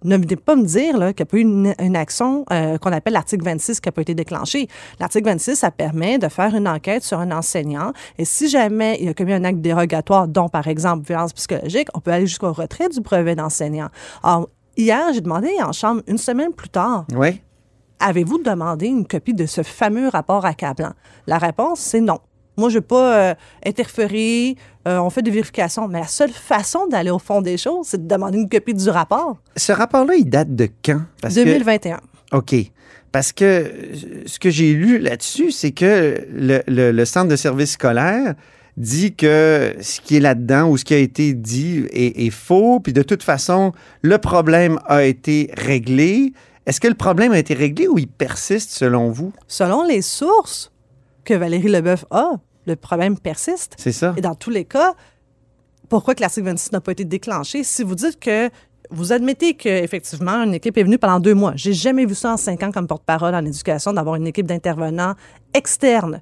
ne 0.04 0.18
venez 0.18 0.36
pas 0.36 0.56
me 0.56 0.64
dire 0.64 0.94
qu'il 0.94 1.02
n'y 1.02 1.22
a 1.22 1.26
pas 1.26 1.38
eu 1.38 1.42
une, 1.42 1.74
une 1.80 1.96
action 1.96 2.46
euh, 2.52 2.78
qu'on 2.78 2.92
appelle 2.92 3.14
l'article 3.14 3.44
26 3.44 3.80
qui 3.80 3.88
n'a 3.88 3.92
pas 3.92 4.02
été 4.02 4.14
déclenchée. 4.14 4.68
L'article 5.00 5.26
26, 5.30 5.56
ça 5.56 5.72
permet 5.72 6.18
de 6.20 6.28
faire 6.28 6.54
une 6.56 6.68
enquête 6.68 7.04
sur 7.04 7.20
un 7.20 7.32
enseignant. 7.32 7.92
Et 8.20 8.26
si 8.26 8.50
jamais 8.50 8.98
il 9.02 9.10
a 9.10 9.14
commis 9.14 9.34
un 9.34 9.44
acte 9.44 9.62
dérogatoire, 9.62 10.28
dont 10.28 10.50
par 10.50 10.68
exemple 10.68 11.08
violence 11.08 11.34
psychologique, 11.34 11.88
on 11.96 12.00
peut 12.02 12.12
aller 12.12 12.28
jusqu'au 12.28 12.52
retrait 12.54 12.90
du 12.90 13.00
brevet 13.02 13.36
d'enseignant. 13.36 13.90
Alors, 14.22 14.50
hier, 14.78 15.02
j'ai 15.14 15.22
demandé 15.22 15.50
en 15.64 15.72
chambre, 15.72 16.02
une 16.08 16.18
semaine 16.20 16.52
plus 16.54 16.70
tard, 16.70 17.06
Oui. 17.16 17.42
avez-vous 18.00 18.38
demandé 18.44 18.88
une 18.88 19.08
copie 19.08 19.34
de 19.34 19.46
ce 19.48 19.64
fameux 19.64 20.10
rapport 20.10 20.46
accablant? 20.46 20.92
La 21.26 21.38
réponse, 21.40 21.80
c'est 21.80 22.02
non. 22.02 22.20
Moi, 22.58 22.70
je 22.70 22.76
ne 22.76 22.80
veux 22.80 22.86
pas 22.86 23.16
euh, 23.32 23.34
interférer, 23.66 24.56
euh, 24.88 24.98
on 25.00 25.10
fait 25.10 25.22
des 25.22 25.32
vérifications, 25.32 25.88
mais 25.88 26.00
la 26.00 26.08
seule 26.08 26.32
façon 26.32 26.88
d'aller 26.88 27.10
au 27.12 27.20
fond 27.20 27.42
des 27.42 27.58
choses, 27.58 27.88
c'est 27.88 28.02
de 28.02 28.08
demander 28.08 28.38
une 28.40 28.50
copie 28.50 28.74
du 28.74 28.90
rapport. 28.90 29.38
Ce 29.58 29.72
rapport-là, 29.72 30.16
il 30.16 30.30
date 30.30 30.56
de 30.56 30.70
quand? 30.84 31.02
Parce 31.22 31.36
que- 31.36 31.44
2021. 31.44 32.00
OK. 32.32 32.56
Parce 33.12 33.32
que 33.32 33.44
euh, 33.46 33.94
ce 34.26 34.40
que 34.40 34.50
j'ai 34.50 34.74
lu 34.74 35.00
là-dessus, 35.00 35.52
c'est 35.52 35.72
que 35.72 36.26
le, 36.34 36.62
le- 36.68 36.92
le 36.92 37.06
centre 37.06 37.28
de 37.30 37.36
service 37.36 37.72
scolaire 37.74 38.36
dit 38.78 39.16
que 39.16 39.74
ce 39.80 40.02
qui 40.02 40.18
est 40.18 40.20
là-dedans 40.20 40.68
ou 40.70 40.76
ce 40.78 40.84
qui 40.84 40.94
a 40.94 40.98
été 40.98 41.34
dit 41.34 41.86
est, 41.92 42.26
est 42.26 42.30
faux, 42.30 42.82
puis 42.82 42.92
de 42.92 43.04
toute 43.04 43.24
façon, 43.24 43.72
le 44.02 44.18
problème 44.18 44.80
a 44.86 45.04
été 45.06 45.50
réglé. 45.56 46.34
Est-ce 46.66 46.82
que 46.82 46.88
le 46.90 46.96
problème 46.96 47.32
a 47.32 47.40
été 47.40 47.54
réglé 47.54 47.88
ou 47.88 47.98
il 47.98 48.08
persiste 48.08 48.72
selon 48.72 49.12
vous? 49.12 49.32
Selon 49.48 49.84
les 49.86 50.02
sources 50.02 50.72
que 51.26 51.34
Valérie 51.34 51.68
Leboeuf 51.68 52.06
a, 52.12 52.32
le 52.66 52.76
problème 52.76 53.18
persiste. 53.18 53.76
C'est 53.78 53.92
ça? 53.92 54.14
Et 54.18 54.22
dans 54.22 54.36
tous 54.36 54.50
les 54.50 54.66
cas, 54.66 54.94
pourquoi 55.90 56.16
que 56.16 56.22
l'article 56.22 56.48
26 56.48 56.72
n'a 56.72 56.82
pas 56.82 56.94
été 56.94 57.06
déclenché? 57.06 57.64
Si 57.64 57.84
vous 57.84 57.96
dites 57.96 58.20
que 58.20 58.50
vous 58.92 59.12
admettez 59.12 59.56
qu'effectivement, 59.56 60.44
une 60.44 60.54
équipe 60.54 60.78
est 60.78 60.84
venue 60.84 60.98
pendant 60.98 61.20
deux 61.20 61.34
mois. 61.34 61.54
J'ai 61.56 61.74
jamais 61.74 62.06
vu 62.06 62.16
ça 62.16 62.34
en 62.34 62.38
cinq 62.38 62.64
ans 62.64 62.72
comme 62.72 62.88
porte-parole 62.88 63.36
en 63.36 63.44
éducation, 63.46 63.94
d'avoir 63.94 64.16
une 64.16 64.28
équipe 64.28 64.46
d'intervenants 64.46 65.16
externes 65.54 66.22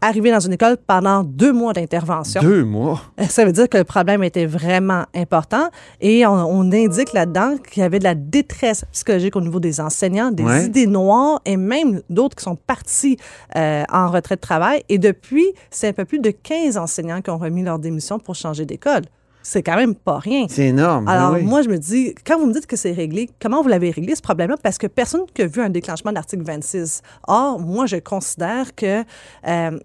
arriver 0.00 0.30
dans 0.30 0.40
une 0.40 0.52
école 0.52 0.76
pendant 0.86 1.24
deux 1.24 1.52
mois 1.52 1.72
d'intervention. 1.72 2.40
Deux 2.40 2.64
mois? 2.64 3.00
Ça 3.28 3.44
veut 3.44 3.52
dire 3.52 3.68
que 3.68 3.78
le 3.78 3.84
problème 3.84 4.22
était 4.22 4.46
vraiment 4.46 5.04
important 5.14 5.68
et 6.00 6.24
on, 6.26 6.32
on 6.32 6.72
indique 6.72 7.12
là-dedans 7.12 7.56
qu'il 7.58 7.80
y 7.82 7.84
avait 7.84 7.98
de 7.98 8.04
la 8.04 8.14
détresse 8.14 8.84
psychologique 8.92 9.34
au 9.36 9.40
niveau 9.40 9.60
des 9.60 9.80
enseignants, 9.80 10.30
des 10.30 10.44
Ouais. 10.44 10.66
idées 10.66 10.86
noires 10.86 11.40
et 11.44 11.56
même 11.56 12.00
d'autres 12.08 12.36
qui 12.36 12.44
sont 12.44 12.56
partis 12.56 13.16
euh, 13.56 13.82
en 13.92 14.08
retraite 14.10 14.38
de 14.40 14.46
travail. 14.46 14.82
Et 14.88 14.98
depuis, 14.98 15.46
c'est 15.70 15.88
un 15.88 15.92
peu 15.92 16.04
plus 16.04 16.20
de 16.20 16.30
15 16.30 16.78
enseignants 16.78 17.20
qui 17.20 17.30
ont 17.30 17.38
remis 17.38 17.62
leur 17.62 17.78
démission 17.78 18.18
pour 18.18 18.34
changer 18.34 18.64
d'école. 18.64 19.02
C'est 19.40 19.62
quand 19.62 19.76
même 19.76 19.94
pas 19.94 20.18
rien. 20.18 20.44
C'est 20.50 20.66
énorme. 20.66 21.06
ben 21.06 21.12
Alors, 21.12 21.32
oui. 21.34 21.42
moi, 21.42 21.62
je 21.62 21.70
me 21.70 21.78
dis, 21.78 22.14
quand 22.26 22.38
vous 22.38 22.46
me 22.46 22.52
didit 22.52 22.66
que 22.66 22.76
c'est 22.76 22.92
réglé, 22.92 23.30
comment 23.40 23.62
vous 23.62 23.68
l'avez 23.68 23.90
réglé, 23.90 24.14
ce 24.14 24.20
problème-là? 24.20 24.56
Parce 24.62 24.76
que 24.76 24.86
personne 24.86 25.22
qui 25.32 25.40
a 25.40 25.46
vu 25.46 25.62
un 25.62 25.70
déclenchement 25.70 26.10
de 26.10 26.16
l'article 26.16 26.42
26. 26.42 27.00
Or, 27.26 27.58
moi, 27.58 27.86
je 27.86 27.96
considère 27.96 28.74
que 28.74 29.04
euh, 29.46 29.78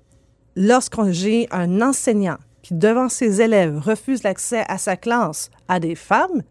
lorsqu'on 0.56 1.12
j'ai 1.12 1.48
un 1.52 1.82
enseignant 1.82 2.38
qui, 2.62 2.74
devant 2.74 3.10
ses 3.10 3.42
élèves, 3.42 3.78
refuse 3.80 4.24
l'accès 4.24 4.64
à 4.68 4.78
sa 4.78 4.96
classe 4.96 5.50
à 5.68 5.80
des 5.80 5.96
femmes, 5.96 6.44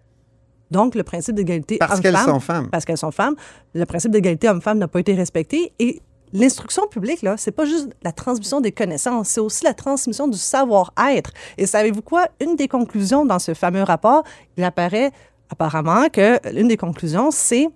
donc 0.70 0.94
le 0.94 1.02
principe 1.02 1.34
d'égalité 1.34 1.78
Parce 1.78 2.00
qu'elles 2.00 2.14
homme-femme- 2.14 2.34
sont 2.34 2.40
femmes. 2.40 2.68
Parce 2.70 2.84
qu'elles 2.84 2.98
sont 2.98 3.10
femmes, 3.10 3.34
le 3.74 3.84
principe 3.86 4.10
d'égalité 4.10 4.48
homme-femme 4.48 4.78
n'a 4.78 4.88
pas 4.88 5.00
été 5.00 5.14
respecté 5.14 5.72
et 5.78 6.00
L'instruction 6.34 6.86
publique, 6.86 7.20
là, 7.20 7.34
c'est 7.36 7.50
pas 7.52 7.66
juste 7.66 7.90
la 8.02 8.10
transmission 8.10 8.62
des 8.62 8.72
connaissances, 8.72 9.28
c'est 9.28 9.40
aussi 9.40 9.64
la 9.64 9.74
transmission 9.74 10.28
du 10.28 10.38
savoir-être. 10.38 11.30
Et 11.58 11.66
savez-vous 11.66 12.00
quoi? 12.00 12.26
Une 12.40 12.56
des 12.56 12.68
conclusions 12.68 13.26
dans 13.26 13.38
ce 13.38 13.52
fameux 13.52 13.82
rapport, 13.82 14.22
il 14.56 14.64
apparaît 14.64 15.10
apparemment 15.50 16.08
que 16.08 16.38
l'une 16.50 16.68
des 16.68 16.78
conclusions, 16.78 17.30
c'est 17.30 17.68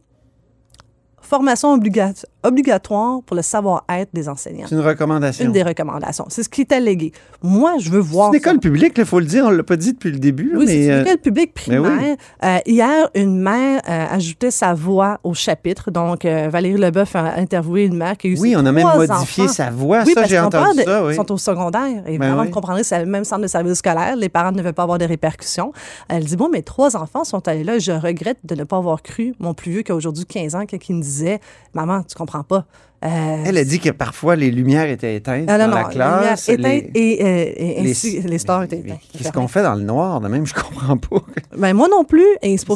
formation 1.21 1.75
obliga- 1.75 2.15
obligatoire 2.46 3.20
pour 3.24 3.37
le 3.37 3.42
savoir-être 3.42 4.11
des 4.12 4.28
enseignants. 4.28 4.66
C'est 4.68 4.74
une 4.74 4.80
recommandation. 4.80 5.44
Une 5.44 5.52
des 5.52 5.62
recommandations. 5.62 6.26
C'est 6.28 6.42
ce 6.42 6.48
qui 6.48 6.62
est 6.62 6.72
allégué. 6.72 7.12
Moi, 7.42 7.74
je 7.78 7.90
veux 7.90 7.98
voir. 8.00 8.30
C'est 8.32 8.38
une 8.38 8.42
école 8.42 8.59
publique, 8.61 8.94
il 8.96 9.04
faut 9.04 9.20
le 9.20 9.26
dire, 9.26 9.44
on 9.46 9.50
ne 9.50 9.56
l'a 9.56 9.62
pas 9.62 9.76
dit 9.76 9.92
depuis 9.92 10.11
le 10.11 10.18
début. 10.18 10.52
Oui, 10.56 10.66
c'est 10.66 10.85
une 10.85 10.90
euh, 10.90 11.02
école 11.04 11.18
publique 11.18 11.52
oui. 11.56 11.62
primaire. 11.76 12.16
Euh, 12.44 12.59
hier, 12.66 13.09
une 13.14 13.38
mère 13.40 13.80
euh, 13.88 14.06
ajoutait 14.11 14.50
sa 14.50 14.74
voix 14.74 15.18
au 15.24 15.35
chapitre. 15.35 15.90
Donc, 15.90 16.24
euh, 16.24 16.48
Valérie 16.50 16.78
Leboeuf 16.80 17.14
a 17.16 17.35
interviewé 17.37 17.85
une 17.85 17.96
mère 17.96 18.16
qui 18.16 18.28
a 18.28 18.30
eu 18.30 18.38
Oui, 18.38 18.54
on 18.56 18.64
a 18.64 18.72
même 18.72 18.87
modifié 18.87 19.44
enfants. 19.44 19.52
sa 19.52 19.70
voix. 19.70 20.02
Oui, 20.06 20.12
Ça, 20.14 20.24
j'ai 20.24 20.38
entendu 20.38 20.82
ça, 20.82 21.04
oui. 21.04 21.12
Ils 21.12 21.16
sont 21.16 21.32
au 21.32 21.38
secondaire. 21.38 22.02
Et 22.06 22.18
Ben 22.18 22.26
vraiment, 22.28 22.42
oui. 22.42 22.46
vous 22.48 22.52
comprendrez, 22.52 22.85
c'est 22.85 22.98
le 22.98 23.06
même 23.06 23.24
centre 23.24 23.42
de 23.42 23.46
service 23.46 23.78
scolaire. 23.78 24.16
Les 24.16 24.28
parents 24.28 24.52
ne 24.52 24.62
veulent 24.62 24.72
pas 24.72 24.82
avoir 24.85 24.98
de 24.98 25.04
répercussions. 25.04 25.72
Elle 26.09 26.24
dit, 26.24 26.37
bon, 26.37 26.48
mes 26.48 26.62
trois 26.62 26.96
enfants 26.96 27.24
sont 27.24 27.46
allés 27.48 27.64
là. 27.64 27.78
Je 27.78 27.92
regrette 27.92 28.38
de 28.44 28.54
ne 28.54 28.64
pas 28.64 28.76
avoir 28.76 29.02
cru 29.02 29.35
mon 29.38 29.54
plus 29.54 29.70
vieux 29.72 29.82
qui 29.82 29.92
a 29.92 29.94
aujourd'hui 29.94 30.24
15 30.24 30.54
ans, 30.54 30.66
qui 30.66 30.92
me 30.94 31.02
disait, 31.02 31.40
maman, 31.74 32.02
tu 32.02 32.14
comprends 32.14 32.36
pas. 32.44 32.64
Euh, 33.05 33.09
Elle 33.44 33.59
a 33.59 33.64
dit 33.64 33.79
que 33.79 33.90
parfois 33.90 34.37
les 34.37 34.51
lumières 34.51 34.88
étaient 34.88 35.16
éteintes 35.16 35.46
non, 35.49 35.59
dans 35.59 35.68
non, 35.68 35.75
la 35.77 35.83
les 35.85 35.94
classe. 35.94 36.49
les- 36.49 36.55
éteintes 36.55 36.85
et, 36.94 37.18
euh, 37.22 37.53
et 37.57 37.83
les- 37.83 37.90
ainsi, 37.90 38.20
les, 38.22 38.38
stores 38.38 38.62
étaient 38.64 38.79
éteints. 38.79 38.96
Qu'est-ce 39.12 39.33
qu'on 39.33 39.49
fait 39.49 39.62
dans 39.62 39.75
le 39.75 39.83
noir 39.83 40.20
de 40.20 40.29
même? 40.29 40.46
Je 40.46 40.55
comprends 40.55 40.96
pas. 40.96 41.20
Ben, 41.57 41.75
moi 41.75 41.88
non 41.88 42.05
plus. 42.05 42.25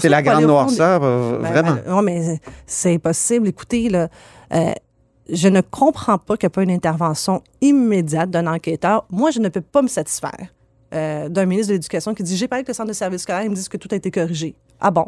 C'est 0.01 0.09
la 0.11 0.23
grande 0.23 0.45
noirceur, 0.45 1.01
euh, 1.03 1.39
Ben, 1.39 1.51
vraiment. 1.53 1.75
ben, 1.77 1.83
non, 1.91 2.03
mais 2.03 2.39
c'est 2.67 2.95
impossible. 2.95 3.49
Écoutez, 3.49 3.89
là, 3.89 4.09
je 5.33 5.49
ne 5.49 5.61
comprends 5.63 6.19
pas 6.19 6.37
qu'il 6.37 6.47
n'y 6.47 6.51
a 6.53 6.55
pas 6.55 6.63
une 6.65 6.71
intervention 6.71 7.43
immédiate 7.61 8.31
d'un 8.31 8.47
enquêteur. 8.47 9.07
Moi, 9.11 9.31
je 9.31 9.39
ne 9.41 9.49
peux 9.49 9.61
pas 9.63 9.81
me 9.83 9.89
satisfaire 9.89 10.53
d'un 10.93 11.47
ministre 11.47 11.69
de 11.69 11.75
l'Éducation 11.75 12.15
qui 12.15 12.23
dit 12.25 12.37
J'ai 12.37 12.47
parlé 12.49 12.61
avec 12.61 12.69
le 12.69 12.75
centre 12.75 12.89
de 12.89 12.93
service 12.95 13.23
scolaire, 13.23 13.43
ils 13.45 13.51
me 13.51 13.55
disent 13.55 13.69
que 13.69 13.77
tout 13.79 13.89
a 13.93 13.97
été 13.97 14.11
corrigé. 14.11 14.55
Ah 14.81 14.91
bon? 14.91 15.07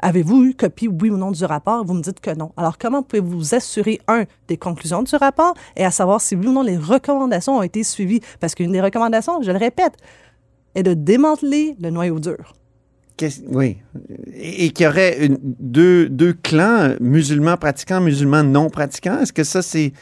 Avez-vous 0.00 0.44
eu 0.44 0.54
copie, 0.54 0.88
oui 0.88 1.10
ou 1.10 1.16
non, 1.16 1.30
du 1.32 1.44
rapport? 1.44 1.84
Vous 1.84 1.94
me 1.94 2.02
dites 2.02 2.20
que 2.20 2.30
non. 2.34 2.52
Alors, 2.56 2.78
comment 2.78 3.02
pouvez-vous 3.02 3.38
vous 3.38 3.54
assurer, 3.54 4.00
un, 4.06 4.24
des 4.46 4.56
conclusions 4.56 5.02
du 5.02 5.14
rapport 5.16 5.54
et 5.76 5.84
à 5.84 5.90
savoir 5.90 6.20
si 6.20 6.36
oui 6.36 6.46
ou 6.46 6.52
non 6.52 6.62
les 6.62 6.76
recommandations 6.76 7.56
ont 7.58 7.62
été 7.62 7.82
suivies? 7.82 8.20
Parce 8.40 8.54
qu'une 8.54 8.72
des 8.72 8.80
recommandations, 8.80 9.42
je 9.42 9.50
le 9.50 9.58
répète, 9.58 9.94
est 10.74 10.82
de 10.84 10.94
démanteler 10.94 11.74
le 11.80 11.90
noyau 11.90 12.20
dur. 12.20 12.54
Oui. 13.50 13.78
Et, 14.34 14.70
qu'il 14.70 14.84
y 14.84 14.86
aurait 14.86 15.26
une- 15.26 15.38
deux, 15.42 16.08
deux 16.08 16.32
clans, 16.34 16.94
musulmans 17.00 17.56
pratiquants, 17.56 18.00
musulmans 18.00 18.44
non 18.44 18.70
pratiquants? 18.70 19.18
Est-ce 19.20 19.32
que 19.32 19.42
ça, 19.44 19.62
c'est 19.62 19.92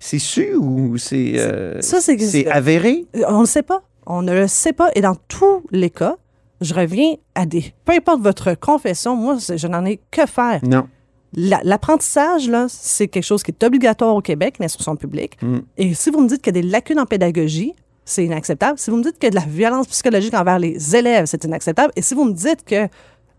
c'est 0.00 0.18
su 0.18 0.54
ou 0.54 0.98
c'est 0.98 1.32
euh, 1.38 1.80
Ça, 1.80 2.00
c'est 2.00 2.18
c'est 2.18 2.46
avéré? 2.46 3.06
Euh, 3.16 3.22
On 3.28 3.36
ne 3.36 3.40
le 3.40 3.46
sait 3.46 3.62
pas. 3.62 3.82
On 4.06 4.20
ne 4.22 4.32
le 4.34 4.46
sait 4.46 4.74
pas. 4.74 4.90
Et 4.94 5.00
dans 5.00 5.14
tous 5.28 5.62
les 5.70 5.88
cas, 5.90 6.16
je 6.60 6.74
reviens 6.74 7.14
à 7.34 7.46
des. 7.46 7.72
Peu 7.84 7.92
importe 7.92 8.20
votre 8.20 8.54
confession, 8.54 9.16
moi, 9.16 9.36
je 9.38 9.66
n'en 9.66 9.84
ai 9.84 10.00
que 10.10 10.26
faire. 10.26 10.60
Non. 10.64 10.88
La- 11.34 11.60
L'apprentissage, 11.62 12.48
là, 12.48 12.66
c'est 12.68 13.08
quelque 13.08 13.24
chose 13.24 13.42
qui 13.42 13.50
est 13.50 13.62
obligatoire 13.64 14.14
au 14.14 14.20
Québec, 14.22 14.56
l'instruction 14.58 14.96
publique. 14.96 15.36
Mm. 15.42 15.58
Et 15.76 15.94
si 15.94 16.10
vous 16.10 16.20
me 16.20 16.28
dites 16.28 16.40
qu'il 16.42 16.54
y 16.56 16.58
a 16.58 16.62
des 16.62 16.68
lacunes 16.68 16.98
en 17.00 17.06
pédagogie, 17.06 17.74
c'est 18.04 18.24
inacceptable. 18.24 18.78
Si 18.78 18.90
vous 18.90 18.96
me 18.96 19.02
dites 19.02 19.18
qu'il 19.18 19.24
y 19.24 19.26
a 19.26 19.30
de 19.30 19.34
la 19.36 19.44
violence 19.46 19.86
psychologique 19.88 20.32
envers 20.32 20.58
les 20.58 20.96
élèves, 20.96 21.26
c'est 21.26 21.44
inacceptable. 21.44 21.92
Et 21.96 22.02
si 22.02 22.14
vous 22.14 22.24
me 22.24 22.32
dites 22.32 22.64
que 22.64 22.88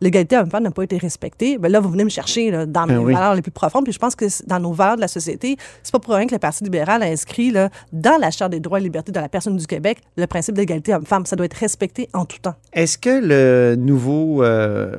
l'égalité 0.02 0.38
homme-femme 0.38 0.64
n'a 0.64 0.72
pas 0.72 0.84
été 0.84 0.98
respectée, 0.98 1.58
ben 1.58 1.72
là, 1.72 1.80
vous 1.80 1.90
venez 1.90 2.04
me 2.04 2.10
chercher 2.10 2.52
là, 2.52 2.66
dans 2.66 2.86
mes 2.86 2.94
Ben 2.96 3.00
oui. 3.00 3.14
valeurs 3.14 3.36
les 3.36 3.42
plus 3.42 3.52
profondes. 3.52 3.84
Puis 3.84 3.94
je 3.94 4.00
pense 4.00 4.16
que 4.16 4.26
dans 4.48 4.60
nos 4.60 4.72
valeurs 4.74 4.96
de 4.96 5.02
la 5.02 5.08
société, 5.08 5.58
c'est 5.84 5.92
pas 5.92 6.00
pour 6.00 6.14
rien 6.16 6.28
que 6.28 6.34
le 6.34 6.40
Parti 6.40 6.64
libéral 6.64 7.04
a 7.04 7.06
inscrit 7.08 7.52
là, 7.52 7.70
dans 7.92 8.18
la 8.20 8.32
Charte 8.32 8.52
des 8.52 8.60
droits 8.60 8.80
et 8.80 8.84
libertés 8.84 9.12
de 9.12 9.20
la 9.20 9.30
personne 9.30 9.58
du 9.58 9.68
Québec 9.68 10.00
le 10.18 10.28
principe 10.28 10.56
d'égalité 10.56 10.94
homme-femme. 10.94 11.26
Ça 11.26 11.36
doit 11.36 11.46
être 11.46 11.54
respecté 11.58 12.10
en 12.14 12.26
tout 12.26 12.38
temps. 12.42 12.56
Est-ce 12.74 12.98
que 12.98 13.10
le 13.10 13.76
nouveau, 13.76 14.44
euh, 14.44 14.96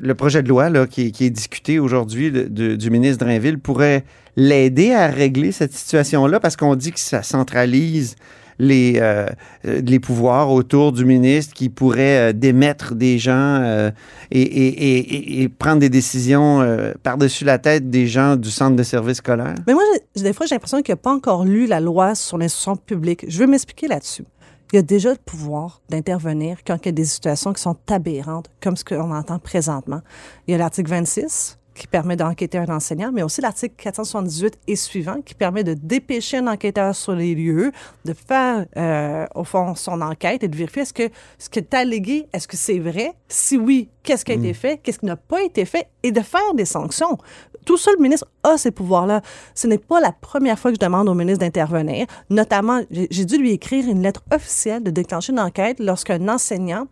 le 0.00 0.14
projet 0.14 0.42
de 0.42 0.48
loi 0.48 0.68
là, 0.70 0.86
qui, 0.86 1.12
qui 1.12 1.26
est 1.26 1.30
discuté 1.30 1.78
aujourd'hui 1.78 2.30
du 2.30 2.90
ministre 2.90 3.24
Drainville 3.24 3.58
pourrait 3.58 4.04
l'aider 4.36 4.92
à 4.92 5.06
régler 5.08 5.52
cette 5.52 5.72
situation-là? 5.72 6.40
Parce 6.40 6.56
qu'on 6.56 6.74
dit 6.76 6.92
que 6.92 7.00
ça 7.00 7.22
centralise 7.22 8.16
les, 8.60 8.98
euh, 9.00 9.26
les 9.64 9.98
pouvoirs 9.98 10.50
autour 10.50 10.92
du 10.92 11.04
ministre 11.04 11.54
qui 11.54 11.68
pourrait 11.70 12.30
euh, 12.30 12.32
démettre 12.32 12.94
des 12.94 13.18
gens 13.18 13.32
euh, 13.62 13.90
et, 14.30 14.42
et- 14.42 15.42
et- 15.42 15.48
prendre 15.48 15.80
des 15.80 15.88
décisions 15.88 16.60
par-dessus 17.02 17.44
la 17.44 17.58
tête 17.58 17.90
des 17.90 18.06
gens 18.06 18.36
du 18.36 18.50
centre 18.50 18.76
de 18.76 18.82
service 18.82 19.16
scolaire? 19.18 19.54
Mais 19.66 19.72
moi, 19.74 19.82
des 20.16 20.32
fois, 20.32 20.46
j'ai 20.46 20.54
l'impression 20.54 20.82
qu'il 20.82 20.92
n'a 20.92 20.96
pas 20.96 21.12
encore 21.12 21.44
lu 21.44 21.66
la 21.66 21.80
loi 21.80 22.14
sur 22.14 22.38
l'instruction 22.38 22.76
publique. 22.76 23.24
Je 23.28 23.38
veux 23.38 23.46
m'expliquer 23.46 23.88
là-dessus. 23.88 24.24
Il 24.72 24.76
y 24.76 24.78
a 24.78 24.82
déjà 24.82 25.10
le 25.10 25.18
pouvoir 25.24 25.80
d'intervenir 25.90 26.58
quand 26.64 26.76
il 26.84 26.86
y 26.86 26.88
a 26.90 26.92
des 26.92 27.04
situations 27.04 27.52
qui 27.52 27.60
sont 27.60 27.76
aberrantes, 27.90 28.46
comme 28.62 28.76
ce 28.76 28.84
qu'on 28.84 29.10
entend 29.12 29.40
présentement. 29.40 30.00
Il 30.46 30.52
y 30.52 30.54
a 30.54 30.58
l'article 30.58 30.90
26 30.90 31.58
qui 31.80 31.86
permet 31.86 32.14
d'enquêter 32.14 32.58
un 32.58 32.68
enseignant, 32.68 33.10
mais 33.10 33.22
aussi 33.22 33.40
l'article 33.40 33.74
478 33.78 34.58
et 34.66 34.76
suivant 34.76 35.22
qui 35.22 35.34
permet 35.34 35.64
de 35.64 35.72
dépêcher 35.72 36.36
un 36.36 36.46
enquêteur 36.46 36.94
sur 36.94 37.14
les 37.14 37.34
lieux, 37.34 37.72
de 38.04 38.12
faire, 38.12 38.66
euh, 38.76 39.24
au 39.34 39.44
fond, 39.44 39.74
son 39.74 40.02
enquête 40.02 40.42
et 40.42 40.48
de 40.48 40.54
vérifier 40.54 40.82
est-ce 40.82 40.92
que 40.92 41.08
ce 41.38 41.48
qui 41.48 41.58
est 41.58 41.72
allégué, 41.72 42.26
est-ce 42.34 42.46
que 42.46 42.58
c'est 42.58 42.78
vrai? 42.78 43.14
Si 43.28 43.56
oui, 43.56 43.88
qu'est-ce 44.02 44.26
qui 44.26 44.32
a 44.32 44.34
été 44.34 44.52
fait? 44.52 44.76
Qu'est-ce 44.82 44.98
qui 44.98 45.06
n'a 45.06 45.16
pas 45.16 45.42
été 45.42 45.64
fait? 45.64 45.88
Et 46.02 46.12
de 46.12 46.20
faire 46.20 46.52
des 46.54 46.66
sanctions. 46.66 47.16
Tout 47.64 47.78
ça, 47.78 47.92
le 47.96 48.02
ministre 48.02 48.26
a 48.42 48.58
ces 48.58 48.72
pouvoirs-là. 48.72 49.22
Ce 49.54 49.66
n'est 49.66 49.78
pas 49.78 50.00
la 50.00 50.12
première 50.12 50.58
fois 50.58 50.72
que 50.72 50.76
je 50.76 50.84
demande 50.84 51.08
au 51.08 51.14
ministre 51.14 51.40
d'intervenir. 51.40 52.06
Notamment, 52.28 52.82
j'ai 52.90 53.08
j'ai 53.10 53.24
dû 53.24 53.38
lui 53.38 53.52
écrire 53.52 53.88
une 53.88 54.02
lettre 54.02 54.22
officielle 54.30 54.82
de 54.82 54.90
déclencher 54.90 55.32
une 55.32 55.40
enquête 55.40 55.78
lorsqu'un 55.80 56.28
enseignant 56.28 56.86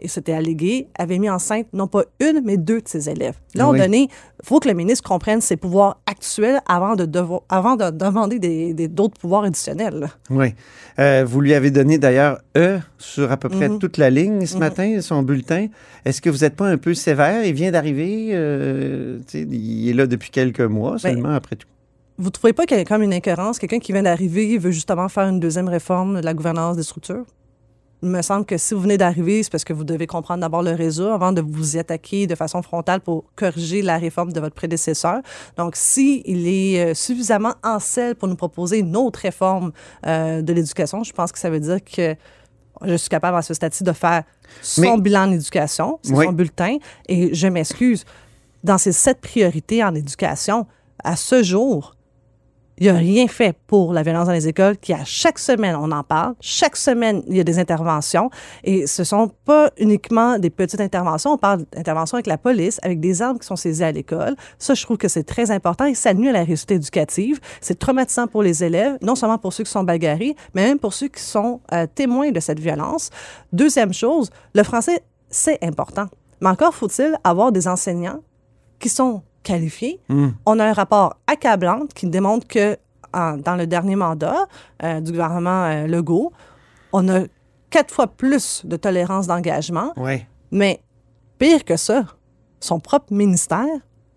et 0.00 0.08
c'était 0.08 0.32
allégué, 0.32 0.88
avait 0.98 1.18
mis 1.18 1.28
enceinte 1.30 1.66
non 1.72 1.86
pas 1.86 2.04
une, 2.20 2.40
mais 2.44 2.56
deux 2.56 2.80
de 2.80 2.88
ses 2.88 3.08
élèves. 3.08 3.36
Là, 3.54 3.68
on 3.68 3.72
Oui. 3.72 3.78
donné, 3.78 4.02
il 4.42 4.46
faut 4.46 4.58
que 4.60 4.68
le 4.68 4.74
ministre 4.74 5.08
comprenne 5.08 5.40
ses 5.40 5.56
pouvoirs 5.56 6.00
actuels 6.06 6.60
avant 6.66 6.96
de, 6.96 7.04
devoir, 7.04 7.42
avant 7.48 7.76
de 7.76 7.90
demander 7.90 8.38
des- 8.38 8.74
des- 8.74 8.88
d'autres 8.88 9.18
pouvoirs 9.20 9.44
additionnels. 9.44 10.08
Oui. 10.30 10.54
Euh, 10.98 11.24
vous 11.26 11.40
lui 11.40 11.54
avez 11.54 11.70
donné 11.70 11.98
d'ailleurs 11.98 12.40
E 12.56 12.78
sur 12.98 13.30
à 13.32 13.36
peu 13.36 13.48
près 13.48 13.68
Mhm. 13.68 13.78
toute 13.78 13.96
la 13.98 14.10
ligne 14.10 14.46
ce 14.46 14.54
Mhm. 14.54 14.60
matin, 14.60 15.00
son 15.00 15.22
bulletin. 15.22 15.66
Est-ce 16.04 16.20
que 16.20 16.30
vous 16.30 16.38
n'êtes 16.38 16.56
pas 16.56 16.66
un 16.68 16.78
peu 16.78 16.94
sévère? 16.94 17.44
Il 17.44 17.54
vient 17.54 17.70
d'arriver, 17.70 18.30
euh, 18.32 19.18
il 19.34 19.88
est 19.88 19.92
là 19.94 20.06
depuis 20.06 20.30
quelques 20.30 20.60
mois 20.60 20.92
Ben, 20.92 20.98
seulement 20.98 21.34
après 21.34 21.56
tout. 21.56 21.68
Vous 22.18 22.28
trouvez 22.28 22.52
pas 22.52 22.66
qu'il 22.66 22.76
y 22.76 22.80
a 22.80 22.84
comme 22.84 23.02
une 23.02 23.14
incohérence? 23.14 23.58
Quelqu'un 23.58 23.78
qui 23.78 23.92
vient 23.92 24.02
d'arriver 24.02 24.58
veut 24.58 24.72
justement 24.72 25.08
faire 25.08 25.26
une 25.28 25.40
deuxième 25.40 25.68
réforme 25.68 26.20
de 26.20 26.24
la 26.24 26.34
gouvernance 26.34 26.76
des 26.76 26.82
structures? 26.82 27.24
Il 28.02 28.08
me 28.08 28.22
semble 28.22 28.46
que 28.46 28.56
si 28.56 28.72
vous 28.72 28.80
venez 28.80 28.96
d'arriver, 28.96 29.42
c'est 29.42 29.50
parce 29.52 29.64
que 29.64 29.74
vous 29.74 29.84
devez 29.84 30.06
comprendre 30.06 30.40
d'abord 30.40 30.62
le 30.62 30.72
réseau 30.72 31.08
avant 31.08 31.32
de 31.32 31.42
vous 31.42 31.76
y 31.76 31.78
attaquer 31.78 32.26
de 32.26 32.34
façon 32.34 32.62
frontale 32.62 33.00
pour 33.00 33.24
corriger 33.36 33.82
la 33.82 33.98
réforme 33.98 34.32
de 34.32 34.40
votre 34.40 34.54
prédécesseur. 34.54 35.20
Donc, 35.58 35.76
si 35.76 36.22
il 36.24 36.48
est 36.48 36.80
euh, 36.92 36.94
suffisamment 36.94 37.54
en 37.62 37.78
selle 37.78 38.14
pour 38.14 38.28
nous 38.28 38.36
proposer 38.36 38.78
une 38.78 38.96
autre 38.96 39.20
réforme 39.20 39.72
euh, 40.06 40.40
de 40.40 40.52
l'éducation, 40.54 41.04
je 41.04 41.12
pense 41.12 41.30
que 41.30 41.38
ça 41.38 41.50
veut 41.50 41.60
dire 41.60 41.78
que 41.84 42.16
je 42.82 42.94
suis 42.94 43.10
capable 43.10 43.36
à 43.36 43.42
ce 43.42 43.52
stade-ci 43.52 43.84
de 43.84 43.92
faire 43.92 44.22
son 44.62 44.80
Mais- 44.96 45.00
bilan 45.02 45.28
en 45.28 45.32
éducation, 45.32 45.98
c'est 46.02 46.14
Oui. 46.14 46.24
son 46.24 46.32
bulletin, 46.32 46.78
et 47.06 47.34
je 47.34 47.46
m'excuse. 47.48 48.04
Dans 48.64 48.78
ces 48.78 48.92
sept 48.92 49.20
priorités 49.20 49.84
en 49.84 49.94
éducation, 49.94 50.66
à 51.04 51.16
ce 51.16 51.42
jour, 51.42 51.94
il 52.80 52.84
n'y 52.84 52.88
a 52.88 52.94
rien 52.94 53.28
fait 53.28 53.54
pour 53.66 53.92
la 53.92 54.02
violence 54.02 54.26
dans 54.26 54.32
les 54.32 54.48
écoles, 54.48 54.78
qui 54.78 54.94
à 54.94 55.04
chaque 55.04 55.38
semaine, 55.38 55.76
on 55.76 55.92
en 55.92 56.02
parle. 56.02 56.34
Chaque 56.40 56.76
semaine, 56.76 57.22
il 57.28 57.36
y 57.36 57.40
a 57.40 57.44
des 57.44 57.58
interventions. 57.58 58.30
Et 58.64 58.86
ce 58.86 59.02
ne 59.02 59.04
sont 59.04 59.30
pas 59.44 59.70
uniquement 59.76 60.38
des 60.38 60.48
petites 60.48 60.80
interventions. 60.80 61.32
On 61.32 61.38
parle 61.38 61.66
d'interventions 61.72 62.16
avec 62.16 62.26
la 62.26 62.38
police, 62.38 62.80
avec 62.82 62.98
des 62.98 63.20
armes 63.20 63.38
qui 63.38 63.46
sont 63.46 63.56
saisies 63.56 63.84
à 63.84 63.92
l'école. 63.92 64.34
Ça, 64.58 64.72
je 64.72 64.82
trouve 64.82 64.96
que 64.96 65.08
c'est 65.08 65.24
très 65.24 65.50
important 65.50 65.84
et 65.84 65.94
ça 65.94 66.14
nuit 66.14 66.30
à 66.30 66.32
la 66.32 66.42
réussite 66.42 66.70
éducative. 66.70 67.38
C'est 67.60 67.78
traumatisant 67.78 68.26
pour 68.26 68.42
les 68.42 68.64
élèves, 68.64 68.96
non 69.02 69.14
seulement 69.14 69.36
pour 69.36 69.52
ceux 69.52 69.64
qui 69.64 69.70
sont 69.70 69.84
bagarrés, 69.84 70.34
mais 70.54 70.64
même 70.64 70.78
pour 70.78 70.94
ceux 70.94 71.08
qui 71.08 71.22
sont 71.22 71.60
euh, 71.74 71.86
témoins 71.94 72.30
de 72.30 72.40
cette 72.40 72.60
violence. 72.60 73.10
Deuxième 73.52 73.92
chose, 73.92 74.30
le 74.54 74.62
français, 74.62 75.02
c'est 75.28 75.62
important. 75.62 76.06
Mais 76.40 76.48
encore 76.48 76.74
faut-il 76.74 77.14
avoir 77.24 77.52
des 77.52 77.68
enseignants 77.68 78.20
qui 78.78 78.88
sont 78.88 79.22
qualifiés. 79.42 80.00
Hmm. 80.08 80.28
On 80.46 80.58
a 80.58 80.64
un 80.66 80.72
rapport 80.72 81.16
accablant 81.26 81.82
qui 81.94 82.06
démontre 82.06 82.46
que 82.46 82.76
en- 83.12 83.36
dans 83.36 83.56
le 83.56 83.66
dernier 83.66 83.96
mandat 83.96 84.46
euh, 84.82 85.00
du 85.00 85.10
gouvernement 85.12 85.64
euh, 85.64 85.86
Legault, 85.86 86.32
on 86.92 87.08
a 87.08 87.22
quatre 87.70 87.92
fois 87.92 88.06
plus 88.06 88.62
de 88.64 88.76
tolérance 88.76 89.26
d'engagement. 89.26 89.92
Oui. 89.96 90.24
Mais 90.50 90.80
pire 91.38 91.64
que 91.64 91.76
ça, 91.76 92.04
son 92.60 92.80
propre 92.80 93.12
ministère 93.12 93.66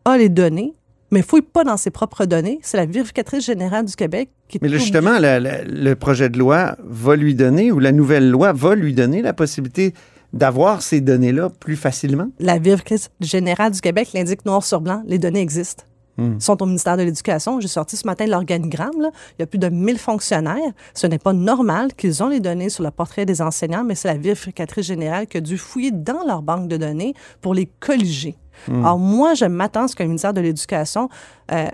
a 0.05 0.17
les 0.17 0.29
données, 0.29 0.73
mais 1.11 1.19
ne 1.19 1.23
fouille 1.23 1.41
pas 1.43 1.63
dans 1.63 1.77
ses 1.77 1.91
propres 1.91 2.25
données. 2.25 2.59
C'est 2.63 2.77
la 2.77 2.85
vérificatrice 2.85 3.45
générale 3.45 3.85
du 3.85 3.95
Québec 3.95 4.29
qui 4.47 4.59
Mais 4.61 4.67
là, 4.67 4.77
justement, 4.77 5.19
la- 5.19 5.39
la- 5.39 5.63
le 5.63 5.95
projet 5.95 6.29
de 6.29 6.37
loi 6.37 6.75
va 6.83 7.15
lui 7.15 7.33
donner, 7.35 7.71
ou 7.71 7.79
la 7.79 7.91
nouvelle 7.91 8.29
loi 8.29 8.51
va 8.53 8.75
lui 8.75 8.93
donner 8.93 9.21
la 9.21 9.33
possibilité 9.33 9.93
d'avoir 10.33 10.81
ces 10.81 10.99
données-là 10.99 11.49
plus 11.59 11.75
facilement? 11.75 12.27
La 12.39 12.57
vérificatrice 12.57 13.09
générale 13.21 13.71
du 13.71 13.81
Québec 13.81 14.09
l'indique 14.13 14.45
noir 14.45 14.63
sur 14.63 14.81
blanc, 14.81 15.03
les 15.05 15.19
données 15.19 15.41
existent. 15.41 15.85
Hmm. 16.17 16.39
sont 16.39 16.61
au 16.61 16.67
ministère 16.67 16.95
de 16.95 17.01
l'Éducation. 17.01 17.59
J'ai 17.59 17.67
sorti 17.67 17.97
ce 17.97 18.05
matin 18.05 18.27
l'organigramme. 18.27 19.01
là. 19.01 19.09
Il 19.31 19.41
y 19.41 19.43
a 19.43 19.47
plus 19.47 19.57
de 19.57 19.69
1000 19.69 19.97
fonctionnaires. 19.97 20.71
Ce 20.93 21.07
n'est 21.07 21.17
pas 21.17 21.33
normal 21.33 21.93
qu'ils 21.95 22.21
ont 22.21 22.27
les 22.27 22.39
données 22.39 22.69
sur 22.69 22.83
le 22.83 22.91
portrait 22.91 23.25
des 23.25 23.41
enseignants, 23.41 23.83
mais 23.83 23.95
c'est 23.95 24.09
la 24.09 24.17
vérificatrice 24.17 24.85
générale 24.85 25.25
qui 25.25 25.37
a 25.37 25.41
dû 25.41 25.57
fouiller 25.57 25.89
dans 25.89 26.23
leur 26.27 26.43
banque 26.43 26.67
de 26.67 26.77
données 26.77 27.15
pour 27.41 27.55
les 27.55 27.65
colliger. 27.79 28.35
Hmm. 28.67 28.85
Alors, 28.85 28.99
moi, 28.99 29.33
je 29.33 29.45
m'attends 29.45 29.85
à 29.85 29.87
ce 29.87 29.95
qu'un 29.95 30.05
ministère 30.05 30.35
de 30.35 30.41
l'Éducation 30.41 31.09
euh, 31.51 31.65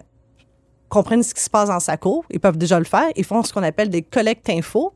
comprennent 0.87 1.23
ce 1.23 1.33
qui 1.33 1.43
se 1.43 1.49
passe 1.49 1.67
dans 1.67 1.81
sa 1.81 1.97
cour. 1.97 2.23
Ils 2.29 2.39
peuvent 2.39 2.57
déjà 2.57 2.79
le 2.79 2.85
faire. 2.85 3.09
Ils 3.17 3.25
font 3.25 3.43
ce 3.43 3.51
qu'on 3.51 3.63
appelle 3.63 3.89
des 3.89 4.03
collectes 4.03 4.49
infos 4.49 4.93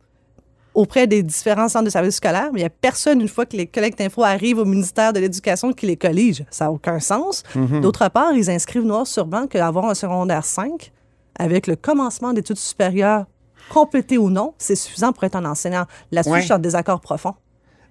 auprès 0.74 1.08
des 1.08 1.22
différents 1.24 1.68
centres 1.70 1.86
de 1.86 1.90
services 1.90 2.16
scolaires, 2.16 2.50
mais 2.54 2.60
il 2.60 2.64
n'y 2.64 2.68
a 2.68 2.70
personne, 2.70 3.22
une 3.22 3.28
fois 3.28 3.46
que 3.46 3.56
les 3.56 3.68
collectes 3.68 4.02
infos 4.02 4.24
arrivent 4.24 4.58
au 4.60 4.66
ministère 4.66 5.14
de 5.14 5.20
l'Éducation, 5.20 5.72
qui 5.74 5.86
les 5.86 5.98
collige. 5.98 6.44
Ça 6.50 6.66
n'a 6.66 6.72
aucun 6.72 7.00
sens. 7.00 7.44
Mhm. 7.56 7.82
D'autre 7.82 8.10
part, 8.10 8.34
ils 8.34 8.50
inscrivent 8.50 8.84
noir 8.86 9.06
sur 9.08 9.26
blanc 9.26 9.46
qu'avoir 9.48 9.86
un 9.86 9.94
secondaire 9.94 10.46
5, 10.46 10.92
avec 11.38 11.68
le 11.68 11.76
commencement 11.76 12.34
d'études 12.34 12.58
supérieures, 12.58 13.26
complété 13.70 14.18
ou 14.18 14.30
non, 14.30 14.54
c'est 14.58 14.76
suffisant 14.76 15.14
pour 15.14 15.24
être 15.24 15.36
un 15.36 15.46
enseignant. 15.46 15.86
Là-dessus, 16.12 16.32
Ouais. 16.34 16.40
je 16.42 16.46
suis 16.46 16.54
en 16.54 16.60
désaccord 16.60 17.00
profond. 17.02 17.34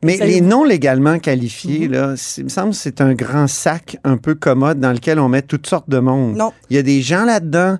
Mais 0.04 0.16
les 0.16 0.40
non 0.40 0.64
légalement 0.64 1.20
qualifiés, 1.20 1.86
là, 1.86 2.14
c'est- 2.16 2.40
il 2.40 2.44
me 2.44 2.48
semble 2.48 2.70
que 2.70 2.76
c'est 2.76 3.00
un 3.00 3.14
grand 3.14 3.46
sac 3.46 3.96
un 4.02 4.16
peu 4.16 4.34
commode 4.34 4.80
dans 4.80 4.90
lequel 4.92 5.20
on 5.20 5.28
met 5.28 5.42
toutes 5.42 5.68
sortes 5.68 5.88
de 5.88 6.00
monde. 6.00 6.34
Non. 6.36 6.52
Il 6.70 6.76
y 6.76 6.78
a 6.78 6.82
des 6.82 7.02
gens 7.02 7.24
là-dedans 7.24 7.78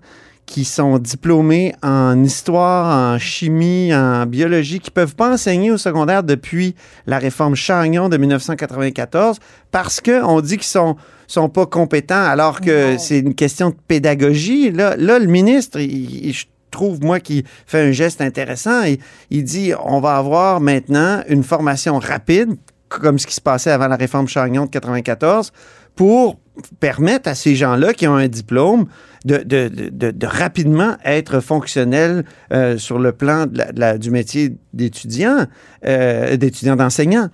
qui 0.53 0.67
sont 0.67 0.99
diplômés 0.99 1.75
en 1.83 2.23
histoire, 2.23 3.15
en 3.15 3.19
chimie, 3.19 3.95
en 3.95 4.27
biologie, 4.27 4.81
qui 4.81 4.91
peuvent 4.91 5.15
pas 5.17 5.33
enseigner 5.33 5.71
au 5.71 5.79
secondaire 5.79 6.23
depuis 6.23 6.75
la 7.07 7.19
réforme 7.19 7.55
Chagnon 7.55 8.11
de 8.11 8.19
1994 8.19 9.39
parce 9.71 10.03
qu'on 10.03 10.43
dit 10.43 10.59
qu'ils 10.59 10.67
sont 10.67 10.97
sont 11.27 11.49
pas 11.49 11.65
compétents 11.65 12.23
alors 12.23 12.61
que 12.61 12.99
c'est 12.99 13.21
une 13.21 13.35
question 13.35 13.71
de 13.71 13.77
pédagogie. 13.89 14.71
Là, 14.71 14.95
là 14.99 15.19
le 15.19 15.25
ministre, 15.27 15.81
il- 15.81 16.27
il- 16.27 16.35
je 16.35 16.45
trouve, 16.71 17.03
moi, 17.03 17.19
qu'il 17.19 17.45
fait 17.67 17.89
un 17.89 17.93
geste 17.93 18.21
intéressant. 18.21 18.83
Il, 18.83 18.99
il 19.31 19.45
dit, 19.45 19.73
on 19.83 20.01
va 20.01 20.17
avoir 20.19 20.61
maintenant 20.61 21.23
une 21.31 21.43
formation 21.45 21.99
rapide, 21.99 22.51
comme 22.91 23.19
ce 23.19 23.27
qui 23.27 23.35
se 23.35 23.41
passait 23.41 23.71
avant 23.71 23.89
la 23.89 23.97
réforme 23.97 24.29
Chagnon 24.29 24.67
de 24.67 24.71
94, 24.71 25.51
pour 25.97 26.39
permettre 26.81 27.29
à 27.29 27.35
ces 27.35 27.55
gens-là 27.55 27.95
qui 27.95 28.07
ont 28.07 28.15
un 28.17 28.29
diplôme 28.29 28.87
de, 29.25 29.39
de- 29.39 29.69
de- 29.69 29.89
de- 29.91 30.11
de 30.11 30.27
rapidement 30.27 30.97
être 31.05 31.41
fonctionnels 31.41 32.25
euh, 32.53 32.77
sur 32.79 32.99
le 32.99 33.13
plan 33.13 33.47
de 33.47 33.63
la- 33.75 33.97
du 33.99 34.11
métier 34.11 34.57
d'étudiant, 34.75 35.47
euh, 35.87 36.37
d'étudiant 36.37 36.77
d'enseignant. 36.77 37.29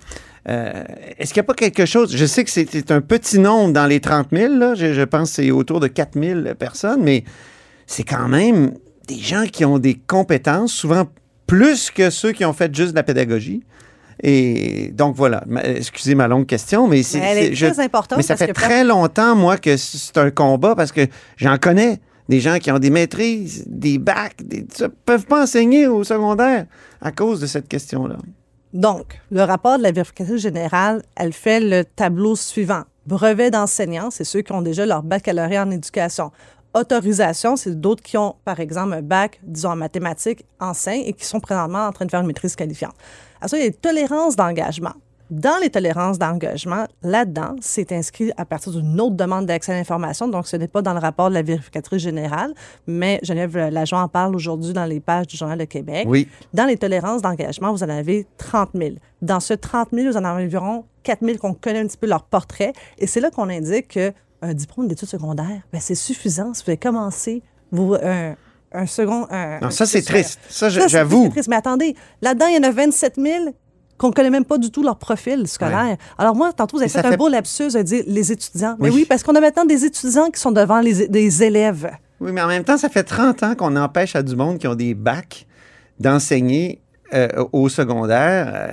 Euh, 0.49 0.85
Est-ce 1.19 1.35
qu'il 1.35 1.41
n'y 1.41 1.45
a 1.47 1.49
pas 1.49 1.55
quelque 1.55 1.85
chose? 1.85 2.17
Je 2.17 2.25
sais 2.25 2.45
que 2.45 2.51
c'est 2.51 2.67
c'est 2.71 2.91
un 2.91 3.01
petit 3.01 3.39
nombre 3.39 3.73
dans 3.73 3.87
les 3.87 4.01
30 4.01 4.29
000, 4.33 4.55
là. 4.55 4.75
Je, 4.75 4.95
je 4.95 5.03
pense 5.03 5.31
que 5.31 5.37
c'est 5.43 5.51
autour 5.51 5.81
de 5.81 5.89
4 5.89 6.19
000 6.19 6.55
personnes, 6.55 7.03
mais 7.03 7.25
c'est 7.87 8.05
quand 8.05 8.29
même 8.29 8.73
des 9.09 9.19
gens 9.19 9.45
qui 9.51 9.65
ont 9.65 9.79
des 9.79 9.95
compétences, 9.95 10.73
souvent 10.73 11.07
plus 11.47 11.91
que 11.91 12.11
ceux 12.11 12.33
qui 12.33 12.45
ont 12.45 12.53
fait 12.53 12.75
juste 12.75 12.91
de 12.93 12.97
la 12.97 13.03
pédagogie. 13.03 13.63
Et 14.23 14.91
donc 14.93 15.15
voilà, 15.15 15.45
excusez 15.63 16.15
ma 16.15 16.27
longue 16.27 16.47
question, 16.47 16.89
mais 16.89 17.03
c'est 17.03 17.53
très 17.53 17.81
importante 17.81 18.19
Mais 18.19 18.25
ça 18.25 18.37
fait 18.37 18.53
très 18.53 18.83
longtemps 18.83 19.37
moi 19.37 19.57
que 19.59 19.77
c'est 19.77 20.19
un 20.19 20.31
combat 20.31 20.75
parce 20.75 20.91
que 20.91 21.07
j'en 21.37 21.57
connais 21.57 22.01
des 22.29 22.41
gens 22.41 22.59
qui 22.59 22.71
ont 22.71 22.79
des 22.79 22.91
maîtrises, 22.91 23.65
des 23.67 23.99
bacs, 23.99 24.37
des, 24.45 24.67
ça, 24.75 24.89
peuvent 25.07 25.27
pas 25.27 25.45
enseigner 25.45 25.87
au 25.87 26.05
secondaire 26.05 26.67
à 27.01 27.13
cause 27.13 27.41
de 27.41 27.47
cette 27.47 27.69
question-là. 27.69 28.17
Donc, 28.75 29.21
le 29.31 29.43
rapport 29.43 29.79
de 29.79 29.83
la 29.83 29.93
vérificatrice 29.93 30.43
générale, 30.43 31.03
elle 31.17 31.33
fait 31.33 31.61
le 31.61 31.85
tableau 31.85 32.37
suivant. 32.37 32.83
Brevet 33.07 33.51
d'enseignant, 33.51 34.11
c'est 34.11 34.25
ceux 34.25 34.43
qui 34.43 34.53
ont 34.53 34.61
déjà 34.61 34.85
leur 34.85 35.03
baccalauréat 35.03 35.65
en 35.65 35.71
éducation. 35.71 36.31
Autorisation, 36.75 37.57
c'est 37.57 37.81
d'autres 37.81 38.03
qui 38.03 38.19
ont, 38.19 38.37
par 38.45 38.61
exemple, 38.61 38.93
un 38.93 39.01
bac, 39.01 39.41
disons, 39.43 39.71
en 39.71 39.77
mathématiques, 39.77 40.45
enseignent 40.61 41.05
et 41.07 41.15
qui 41.15 41.25
sont 41.25 41.41
présentement 41.41 41.87
en 41.87 41.93
train 41.93 42.05
de 42.05 42.11
faire 42.11 42.21
une 42.21 42.27
maîtrise 42.27 42.55
qualifiante. 42.55 42.95
À 43.41 43.49
ça, 43.49 43.57
il 43.57 43.61
y 43.61 43.63
a 43.65 43.69
les 43.69 43.75
tolérances 43.75 44.37
d'engagement. 44.37 44.95
Dans 45.31 45.59
les 45.61 45.69
tolérances 45.69 46.19
d'engagement, 46.19 46.87
là-dedans, 47.03 47.55
c'est 47.61 47.93
inscrit 47.93 48.33
à 48.39 48.47
partir 48.47 48.73
d'une 48.73 48.99
autre 48.99 49.15
demande 49.15 49.45
d'accès 49.45 49.73
à 49.73 49.77
l'information. 49.77 50.27
Donc, 50.27 50.47
ce 50.47 50.57
n'est 50.57 50.69
pas 50.69 50.81
dans 50.81 50.95
le 50.95 51.01
rapport 51.01 51.29
de 51.29 51.35
la 51.35 51.43
vérificatrice 51.43 52.01
générale, 52.01 52.55
mais 52.87 53.21
Geneviève 53.23 53.69
Lajoie 53.69 54.01
en 54.01 54.09
parle 54.09 54.35
aujourd'hui 54.35 54.73
dans 54.73 54.87
les 54.87 55.01
pages 55.01 55.27
du 55.27 55.37
Journal 55.37 55.59
de 55.59 55.67
Québec. 55.67 56.07
Oui. 56.09 56.29
Dans 56.55 56.65
les 56.65 56.79
tolérances 56.79 57.21
d'engagement, 57.21 57.73
vous 57.73 57.83
en 57.83 57.91
avez 57.91 58.27
30 58.39 58.71
000. 58.75 58.93
Dans 59.21 59.41
ce 59.41 59.53
30 59.53 59.89
000, 59.93 60.11
vous 60.11 60.17
en 60.17 60.25
avez 60.25 60.45
environ 60.45 60.87
4 61.03 61.23
000 61.23 61.37
qu'on 61.37 61.53
connaît 61.53 61.81
un 61.81 61.87
petit 61.87 61.99
peu 61.99 62.07
leur 62.07 62.23
portrait. 62.23 62.73
Et 62.99 63.07
c'est 63.07 63.21
là 63.21 63.31
qu'on 63.31 63.51
indique 63.51 63.89
qu'un 63.89 64.55
diplôme 64.55 64.89
d'études 64.89 65.09
secondaires, 65.09 65.61
ben, 65.73 65.81
c'est 65.81 65.95
suffisant 65.95 66.55
si 66.55 66.65
vous 66.65 66.71
avez 66.71 66.79
commencé 66.79 67.43
vous, 67.71 67.95
un, 68.03 68.35
un 68.73 68.87
second. 68.87 69.27
un- 69.31 69.61
Non, 69.61 69.71
ça, 69.71 69.87
c'est 69.87 70.03
triste. 70.03 70.39
Ça, 70.49 70.69
j'avoue. 70.69 71.29
triste. 71.31 71.49
Mais 71.49 71.57
attendez, 71.57 71.95
là-dedans, 72.23 72.47
il 72.47 72.57
y 72.57 72.59
en 72.59 72.63
a 72.69 72.71
27 72.71 73.15
000 73.17 73.45
qu'on 73.97 74.09
ne 74.09 74.13
connaît 74.13 74.31
même 74.31 74.45
pas 74.45 74.59
du 74.59 74.71
tout 74.71 74.83
leur 74.83 74.97
profil 74.97 75.49
scolaire. 75.49 75.97
Alors 76.19 76.37
moi, 76.37 76.53
tantôt, 76.53 76.77
vous 76.77 76.83
avez 76.83 76.91
fait 76.91 77.05
un 77.05 77.17
beau 77.17 77.29
lapsus 77.29 77.73
de 77.75 77.83
dire 77.83 78.05
les 78.07 78.31
étudiants. 78.31 78.77
Mais 78.79 78.91
Oui. 78.91 78.95
oui, 78.97 79.05
parce 79.05 79.23
qu'on 79.25 79.35
a 79.35 79.41
maintenant 79.41 79.65
des 79.65 79.85
étudiants 79.85 80.31
qui 80.31 80.41
sont 80.41 80.53
devant 80.53 80.81
les, 80.81 81.09
des 81.09 81.43
élèves. 81.43 81.91
Oui, 82.21 82.31
mais 82.33 82.41
en 82.41 82.47
même 82.47 82.63
temps, 82.65 82.77
ça 82.79 82.89
fait 82.89 83.03
30 83.05 83.43
ans 83.43 83.55
qu'on 83.57 83.75
empêche 83.77 84.15
à 84.15 84.23
du 84.23 84.37
monde 84.37 84.59
qui 84.59 84.67
ont 84.69 84.75
des 84.77 84.95
bacs 84.95 85.47
d'enseigner 85.99 86.81
euh, 87.15 87.29
au 87.53 87.69
secondaire 87.69 88.53
euh, 88.55 88.69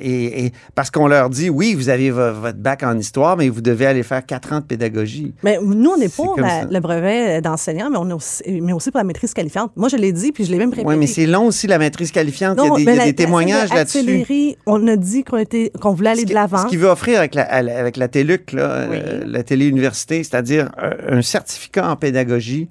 et, 0.00 0.46
et- 0.46 0.52
parce 0.74 0.90
qu'on 0.90 1.06
leur 1.06 1.30
dit 1.30 1.48
oui, 1.50 1.74
vous 1.74 1.88
avez 1.88 2.10
vo- 2.10 2.32
votre 2.34 2.58
bac 2.58 2.82
en 2.82 2.96
histoire, 2.98 3.36
mais 3.36 3.48
vous 3.48 3.60
devez 3.60 3.86
aller 3.86 4.02
faire 4.02 4.24
4 4.26 4.52
ans 4.52 4.60
de 4.60 4.64
pédagogie. 4.64 5.32
Mais 5.44 5.58
nous, 5.62 5.90
on 5.90 5.96
n'est 5.96 6.08
pas 6.08 6.24
la- 6.38 6.64
le 6.64 6.80
brevet 6.80 7.40
d'enseignant, 7.40 7.88
mais, 7.90 7.98
on 7.98 8.10
est 8.10 8.12
aussi, 8.12 8.42
mais 8.60 8.72
aussi 8.72 8.90
pour 8.90 8.98
la 8.98 9.04
maîtrise 9.04 9.32
qualifiante. 9.34 9.72
Moi, 9.76 9.88
je 9.88 9.96
l'ai 9.96 10.12
dit, 10.12 10.32
puis 10.32 10.44
je 10.44 10.50
l'ai 10.50 10.58
même 10.58 10.70
répété. 10.70 10.88
Oui, 10.88 10.96
mais 10.96 11.06
c'est 11.06 11.26
long 11.26 11.46
aussi 11.46 11.66
la 11.66 11.78
maîtrise 11.78 12.10
qualifiante. 12.10 12.56
Non, 12.58 12.76
il 12.76 12.84
y 12.84 12.88
a 12.88 12.92
des, 12.92 12.96
y 12.96 13.00
a 13.00 13.04
la- 13.04 13.04
des 13.06 13.14
témoignages 13.14 13.72
là-dessus. 13.72 14.56
On 14.66 14.86
a 14.88 14.96
dit 14.96 15.24
qu'on 15.24 15.36
était, 15.38 15.70
qu'on 15.80 15.92
voulait 15.94 16.10
aller 16.10 16.24
de 16.24 16.34
l'avant. 16.34 16.62
Ce 16.64 16.66
qu'il 16.66 16.78
veut 16.78 16.88
offrir 16.88 17.18
avec 17.18 17.34
la, 17.34 17.42
avec 17.42 17.96
la 17.96 18.08
TELUC, 18.08 18.52
là, 18.52 18.62
euh, 18.62 19.22
la 19.26 19.42
télé-université, 19.42 20.22
c'est-à-dire 20.24 20.70
un 21.08 21.22
certificat 21.22 21.88
en 21.90 21.96
pédagogie 21.96 22.68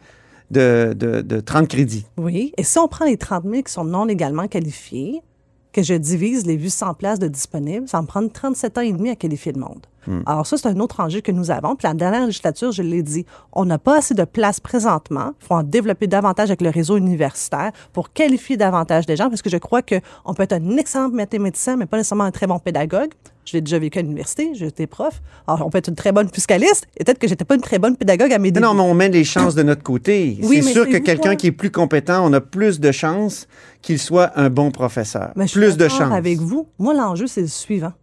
de, 0.52 0.94
de, 0.98 1.22
de 1.22 1.40
30 1.40 1.68
crédits. 1.68 2.06
Oui. 2.18 2.54
Et 2.58 2.64
si 2.64 2.78
on 2.80 2.88
prend 2.88 3.06
les 3.06 3.18
30 3.18 3.44
000 3.44 3.64
qui 3.64 3.72
sont 3.72 3.84
non 3.84 4.06
légalement 4.06 4.48
qualifiés, 4.48 5.22
que 5.78 5.84
je 5.84 5.94
divise 5.94 6.48
les 6.48 6.56
800 6.56 6.96
places 6.96 7.20
de 7.20 7.28
disponibles, 7.28 7.88
ça 7.88 8.02
me 8.02 8.08
prendre 8.08 8.32
37 8.32 8.78
ans 8.80 8.82
et 8.82 8.92
demi 8.92 9.12
à 9.12 9.16
qualifier 9.16 9.52
le 9.52 9.60
monde. 9.60 9.86
Hmm. 10.08 10.22
Alors 10.26 10.48
ça, 10.48 10.58
c'est 10.58 10.68
un 10.68 10.80
autre 10.80 11.02
enjeu 11.02 11.22
que 11.22 11.32
nous 11.32 11.52
avons. 11.52 11.76
Puis 11.76 11.88
la 11.88 11.94
dernière 11.94 12.26
législature, 12.26 12.72
je 12.72 12.82
l'ai 12.82 13.04
dit, 13.04 13.28
on 13.54 13.66
n'a 13.66 13.78
pas 13.78 13.98
assez 13.98 14.16
de 14.16 14.24
places 14.24 14.60
présentement. 14.60 15.34
Il 15.40 15.46
faut 15.46 15.54
en 15.54 15.62
développer 15.62 16.08
davantage 16.08 16.50
avec 16.50 16.62
le 16.62 16.70
réseau 16.70 16.98
universitaire 16.98 17.72
pour 17.94 18.12
qualifier 18.12 18.58
davantage 18.58 19.06
des 19.06 19.16
gens, 19.16 19.30
parce 19.30 19.44
que 19.44 19.52
je 19.52 19.58
crois 19.58 19.84
qu'on 19.84 20.34
peut 20.34 20.44
être 20.44 20.54
un 20.54 20.78
excellent 20.78 21.10
mathématicien, 21.10 21.76
mais 21.76 21.86
pas 21.86 21.98
nécessairement 21.98 22.24
un 22.24 22.32
très 22.32 22.48
bon 22.48 22.58
pédagogue. 22.58 23.12
Je 23.48 23.54
l'ai 23.56 23.62
déjà 23.62 23.80
vécu 23.80 23.98
à 23.98 24.02
l'université, 24.02 24.50
j'étais 24.56 24.88
prof. 24.88 25.22
Alors, 25.48 25.66
on 25.66 25.70
peut 25.70 25.78
être 25.78 25.88
une 25.88 25.96
très 25.96 26.12
bonne 26.12 26.28
fiscaliste, 26.28 26.86
et 26.98 27.06
peut-être 27.06 27.18
que 27.18 27.30
j'étais 27.30 27.46
pas 27.46 27.56
une 27.56 27.62
très 27.62 27.80
bonne 27.80 27.96
pédagogue 27.96 28.34
à 28.34 28.40
mes 28.40 28.52
débuts. 28.52 28.66
Non, 28.66 28.74
mais 28.74 28.82
on 28.82 28.94
met 28.94 29.08
les 29.08 29.24
chances 29.24 29.56
de 29.56 29.64
notre 29.64 29.84
côté. 29.84 30.38
Oui, 30.44 30.62
c'est 30.62 30.74
sûr 30.74 30.90
que 30.90 30.98
quelqu'un 30.98 31.38
qui 31.38 31.48
est 31.48 31.52
plus 31.54 31.72
compétent, 31.72 32.30
on 32.30 32.34
a 32.34 32.42
plus 32.42 32.82
de 32.82 32.92
chances 32.92 33.48
qu'il 33.82 34.00
soit 34.00 34.38
un 34.38 34.50
bon 34.50 34.70
professeur. 34.72 35.32
Mais 35.38 35.46
je 35.46 35.52
suis 35.52 35.62
plus 35.62 35.78
de 35.78 35.88
chances. 35.88 36.12
avec 36.12 36.40
vous. 36.40 36.68
Moi, 36.78 36.94
l'enjeu, 36.94 37.26
c'est 37.26 37.40
le 37.40 37.48
suivant. 37.48 37.94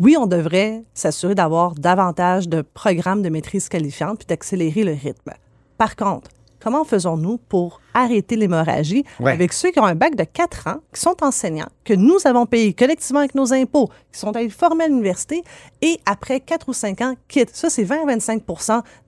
Oui, 0.00 0.16
on 0.18 0.26
devrait 0.26 0.82
s'assurer 0.94 1.36
d'avoir 1.36 1.76
davantage 1.76 2.48
de 2.48 2.62
programmes 2.62 3.22
de 3.22 3.28
maîtrise 3.28 3.68
qualifiante 3.68 4.18
puis 4.18 4.26
d'accélérer 4.26 4.82
le 4.82 4.94
rythme. 4.94 5.30
Par 5.78 5.94
contre, 5.94 6.28
comment 6.58 6.82
faisons-nous 6.82 7.38
pour 7.38 7.80
arrêter 7.94 8.36
l'hémorragie 8.36 9.04
Ouais. 9.20 9.32
avec 9.32 9.52
ceux 9.52 9.70
qui 9.70 9.80
ont 9.80 9.84
un 9.84 9.94
bac 9.94 10.14
de 10.14 10.24
4 10.24 10.66
ans, 10.68 10.80
qui 10.94 11.00
sont 11.00 11.16
enseignants, 11.22 11.68
que 11.84 11.94
nous 11.94 12.18
avons 12.24 12.46
payé 12.46 12.72
collectivement 12.74 13.20
avec 13.20 13.34
nos 13.34 13.52
impôts, 13.52 13.88
qui 14.12 14.18
sont 14.20 14.34
allés 14.36 14.48
former 14.50 14.84
à 14.84 14.88
l'université 14.88 15.42
et 15.80 15.98
après 16.06 16.40
4 16.40 16.68
ou 16.68 16.72
5 16.72 17.00
ans 17.00 17.14
quittent? 17.28 17.54
Ça, 17.54 17.70
c'est 17.70 17.84
20 17.84 18.02
à 18.02 18.06
25 18.06 18.42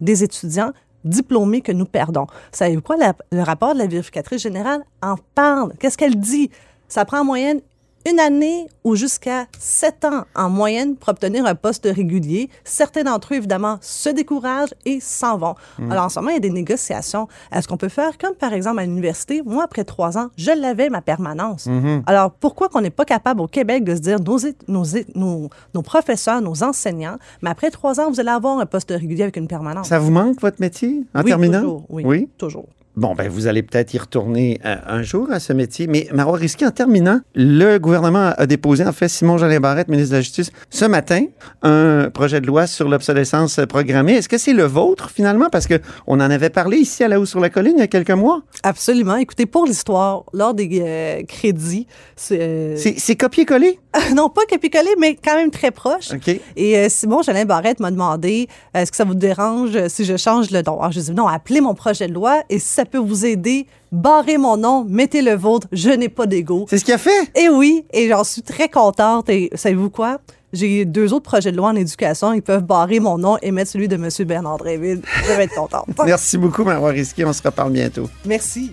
des 0.00 0.24
étudiants 0.24 0.72
diplômés 1.04 1.60
que 1.60 1.72
nous 1.72 1.84
perdons. 1.84 2.26
Savez-vous 2.52 2.80
quoi? 2.82 2.96
La- 2.96 3.14
le 3.30 3.42
rapport 3.42 3.74
de 3.74 3.78
la 3.78 3.86
vérificatrice 3.86 4.42
générale 4.42 4.82
en 5.02 5.16
parle. 5.34 5.74
Qu'est-ce 5.78 5.98
qu'elle 5.98 6.16
dit? 6.18 6.50
Ça 6.88 7.04
prend 7.04 7.20
en 7.20 7.24
moyenne 7.24 7.60
une 8.08 8.20
année 8.20 8.66
ou 8.84 8.96
jusqu'à 8.96 9.46
sept 9.58 10.04
ans 10.04 10.24
en 10.34 10.50
moyenne 10.50 10.96
pour 10.96 11.08
obtenir 11.08 11.46
un 11.46 11.54
poste 11.54 11.86
régulier. 11.90 12.50
Certains 12.64 13.02
d'entre 13.04 13.32
eux, 13.32 13.36
évidemment, 13.36 13.78
se 13.80 14.10
découragent 14.10 14.74
et 14.84 15.00
s'en 15.00 15.38
vont. 15.38 15.54
Mm. 15.78 15.92
Alors, 15.92 16.04
en 16.04 16.08
ce 16.08 16.18
moment, 16.18 16.30
il 16.30 16.34
y 16.34 16.36
a 16.36 16.40
des 16.40 16.50
négociations. 16.50 17.28
Est-ce 17.52 17.66
qu'on 17.66 17.76
peut 17.76 17.88
faire 17.88 18.18
comme, 18.18 18.34
par 18.34 18.52
exemple, 18.52 18.80
à 18.80 18.84
l'université? 18.84 19.42
Moi, 19.44 19.64
après 19.64 19.84
trois 19.84 20.18
ans, 20.18 20.28
je 20.36 20.50
l'avais, 20.50 20.90
ma 20.90 21.00
permanence. 21.00 21.66
Mhm. 21.66 22.02
Alors, 22.06 22.30
pourquoi 22.30 22.68
qu'on 22.68 22.80
n'est 22.82 22.90
pas 22.90 23.04
capable 23.04 23.40
au 23.40 23.46
Québec 23.48 23.84
de 23.84 23.94
se 23.94 24.00
dire, 24.00 24.18
nos, 24.20 24.38
nos, 24.68 24.84
nos, 25.14 25.48
nos 25.74 25.82
professeurs, 25.82 26.40
nos 26.42 26.62
enseignants, 26.62 27.16
mais 27.42 27.50
après 27.50 27.70
trois 27.70 28.00
ans, 28.00 28.10
vous 28.10 28.20
allez 28.20 28.28
avoir 28.30 28.58
un 28.58 28.66
poste 28.66 28.90
régulier 28.90 29.22
avec 29.22 29.36
une 29.36 29.48
permanence? 29.48 29.88
Ça 29.88 29.98
vous 29.98 30.10
manque, 30.10 30.40
votre 30.40 30.60
métier, 30.60 31.02
en 31.14 31.20
Oui, 31.22 31.26
terminant? 31.30 31.60
toujours, 31.60 31.84
oui, 31.88 32.28
toujours. 32.38 32.66
Bon, 32.96 33.14
ben, 33.16 33.28
vous 33.28 33.48
allez 33.48 33.64
peut-être 33.64 33.92
y 33.92 33.98
retourner 33.98 34.60
euh, 34.64 34.76
un 34.86 35.02
jour 35.02 35.28
à 35.32 35.40
ce 35.40 35.52
métier. 35.52 35.88
Mais 35.88 36.06
Marois 36.12 36.38
Risky, 36.38 36.64
en 36.64 36.70
terminant, 36.70 37.18
le 37.34 37.78
gouvernement 37.78 38.32
a 38.36 38.46
déposé, 38.46 38.84
en 38.86 38.92
fait, 38.92 39.08
Simon 39.08 39.36
Jolin 39.36 39.58
Barrette, 39.58 39.88
ministre 39.88 40.12
de 40.12 40.16
la 40.18 40.20
Justice, 40.20 40.52
ce 40.70 40.84
matin, 40.84 41.24
un 41.62 42.08
projet 42.10 42.40
de 42.40 42.46
loi 42.46 42.68
sur 42.68 42.88
l'obsolescence 42.88 43.58
programmée. 43.68 44.12
Est-ce 44.12 44.28
que 44.28 44.38
c'est 44.38 44.52
le 44.52 44.62
vôtre, 44.62 45.10
finalement? 45.10 45.48
Parce 45.50 45.66
que 45.66 45.80
on 46.06 46.14
en 46.20 46.30
avait 46.30 46.50
parlé 46.50 46.76
ici 46.76 47.02
à 47.02 47.08
la 47.08 47.18
Haut 47.18 47.26
sur 47.26 47.40
la 47.40 47.50
Colline 47.50 47.74
il 47.76 47.80
y 47.80 47.82
a 47.82 47.88
quelques 47.88 48.10
mois. 48.10 48.42
Absolument. 48.62 49.16
Écoutez, 49.16 49.46
pour 49.46 49.66
l'histoire, 49.66 50.22
lors 50.32 50.54
des 50.54 50.80
euh, 50.80 51.22
crédits, 51.24 51.88
c'est... 52.14 52.38
euh, 52.40 52.76
C'est 52.76 53.16
copié-collé? 53.16 53.80
non, 54.14 54.28
pas 54.28 54.42
copier-coller, 54.48 54.94
mais 55.00 55.16
quand 55.16 55.34
même 55.34 55.50
très 55.50 55.72
proche. 55.72 56.12
OK. 56.12 56.28
Et 56.56 56.78
euh, 56.78 56.86
Simon 56.88 57.22
Jolin 57.22 57.44
Barrette 57.44 57.80
m'a 57.80 57.90
demandé 57.90 58.48
est-ce 58.72 58.92
que 58.92 58.96
ça 58.96 59.04
vous 59.04 59.14
dérange 59.14 59.88
si 59.88 60.04
je 60.04 60.16
change 60.16 60.52
le 60.52 60.62
nom? 60.62 60.78
Alors, 60.78 60.92
je 60.92 61.00
dis 61.00 61.12
non, 61.12 61.26
appelez 61.26 61.60
mon 61.60 61.74
projet 61.74 62.06
de 62.06 62.12
loi 62.14 62.42
et 62.50 62.60
si 62.60 62.68
ça 62.68 62.83
peut 62.86 62.98
vous 62.98 63.26
aider, 63.26 63.66
barrez 63.92 64.38
mon 64.38 64.56
nom, 64.56 64.84
mettez 64.88 65.22
le 65.22 65.34
vôtre, 65.34 65.66
je 65.72 65.90
n'ai 65.90 66.08
pas 66.08 66.26
d'ego. 66.26 66.66
C'est 66.68 66.78
ce 66.78 66.84
qu'il 66.84 66.94
a 66.94 66.98
fait? 66.98 67.30
Et 67.34 67.48
oui, 67.48 67.84
et 67.92 68.08
j'en 68.08 68.24
suis 68.24 68.42
très 68.42 68.68
contente. 68.68 69.28
Et 69.28 69.50
savez-vous 69.54 69.90
quoi? 69.90 70.18
J'ai 70.52 70.84
deux 70.84 71.12
autres 71.12 71.28
projets 71.28 71.50
de 71.50 71.56
loi 71.56 71.70
en 71.70 71.76
éducation. 71.76 72.32
Ils 72.32 72.42
peuvent 72.42 72.62
barrer 72.62 73.00
mon 73.00 73.18
nom 73.18 73.36
et 73.42 73.50
mettre 73.50 73.72
celui 73.72 73.88
de 73.88 73.96
M. 73.96 74.08
Bernard 74.26 74.58
Dréville. 74.58 75.02
Je 75.26 75.32
vais 75.32 75.44
être 75.44 75.54
contente. 75.54 75.88
Merci 76.06 76.38
beaucoup, 76.38 76.62
Marois 76.62 76.90
Risky. 76.90 77.24
On 77.24 77.32
se 77.32 77.42
reparle 77.42 77.72
bientôt. 77.72 78.08
Merci. 78.24 78.72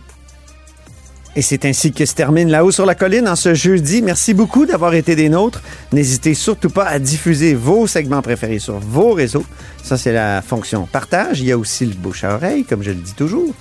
Et 1.35 1.41
c'est 1.41 1.63
ainsi 1.63 1.93
que 1.93 2.05
se 2.05 2.13
termine 2.13 2.49
là-haut 2.49 2.71
sur 2.71 2.85
la 2.85 2.93
colline 2.93 3.27
en 3.27 3.37
ce 3.37 3.53
jeudi. 3.53 4.01
Merci 4.01 4.33
beaucoup 4.33 4.65
d'avoir 4.65 4.93
été 4.93 5.15
des 5.15 5.29
nôtres. 5.29 5.61
N'hésitez 5.93 6.33
surtout 6.33 6.69
pas 6.69 6.83
à 6.83 6.99
diffuser 6.99 7.55
vos 7.55 7.87
segments 7.87 8.21
préférés 8.21 8.59
sur 8.59 8.79
vos 8.79 9.13
réseaux. 9.13 9.45
Ça, 9.81 9.97
c'est 9.97 10.11
la 10.11 10.41
fonction 10.41 10.87
partage. 10.91 11.39
Il 11.39 11.47
y 11.47 11.53
a 11.53 11.57
aussi 11.57 11.85
le 11.85 11.93
bouche 11.93 12.25
à 12.25 12.35
oreille, 12.35 12.65
comme 12.65 12.83
je 12.83 12.91
le 12.91 12.97
dis 12.97 13.13
toujours. 13.13 13.53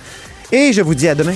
Et 0.51 0.73
je 0.73 0.81
vous 0.81 0.95
dis 0.95 1.07
à 1.07 1.15
demain. 1.15 1.35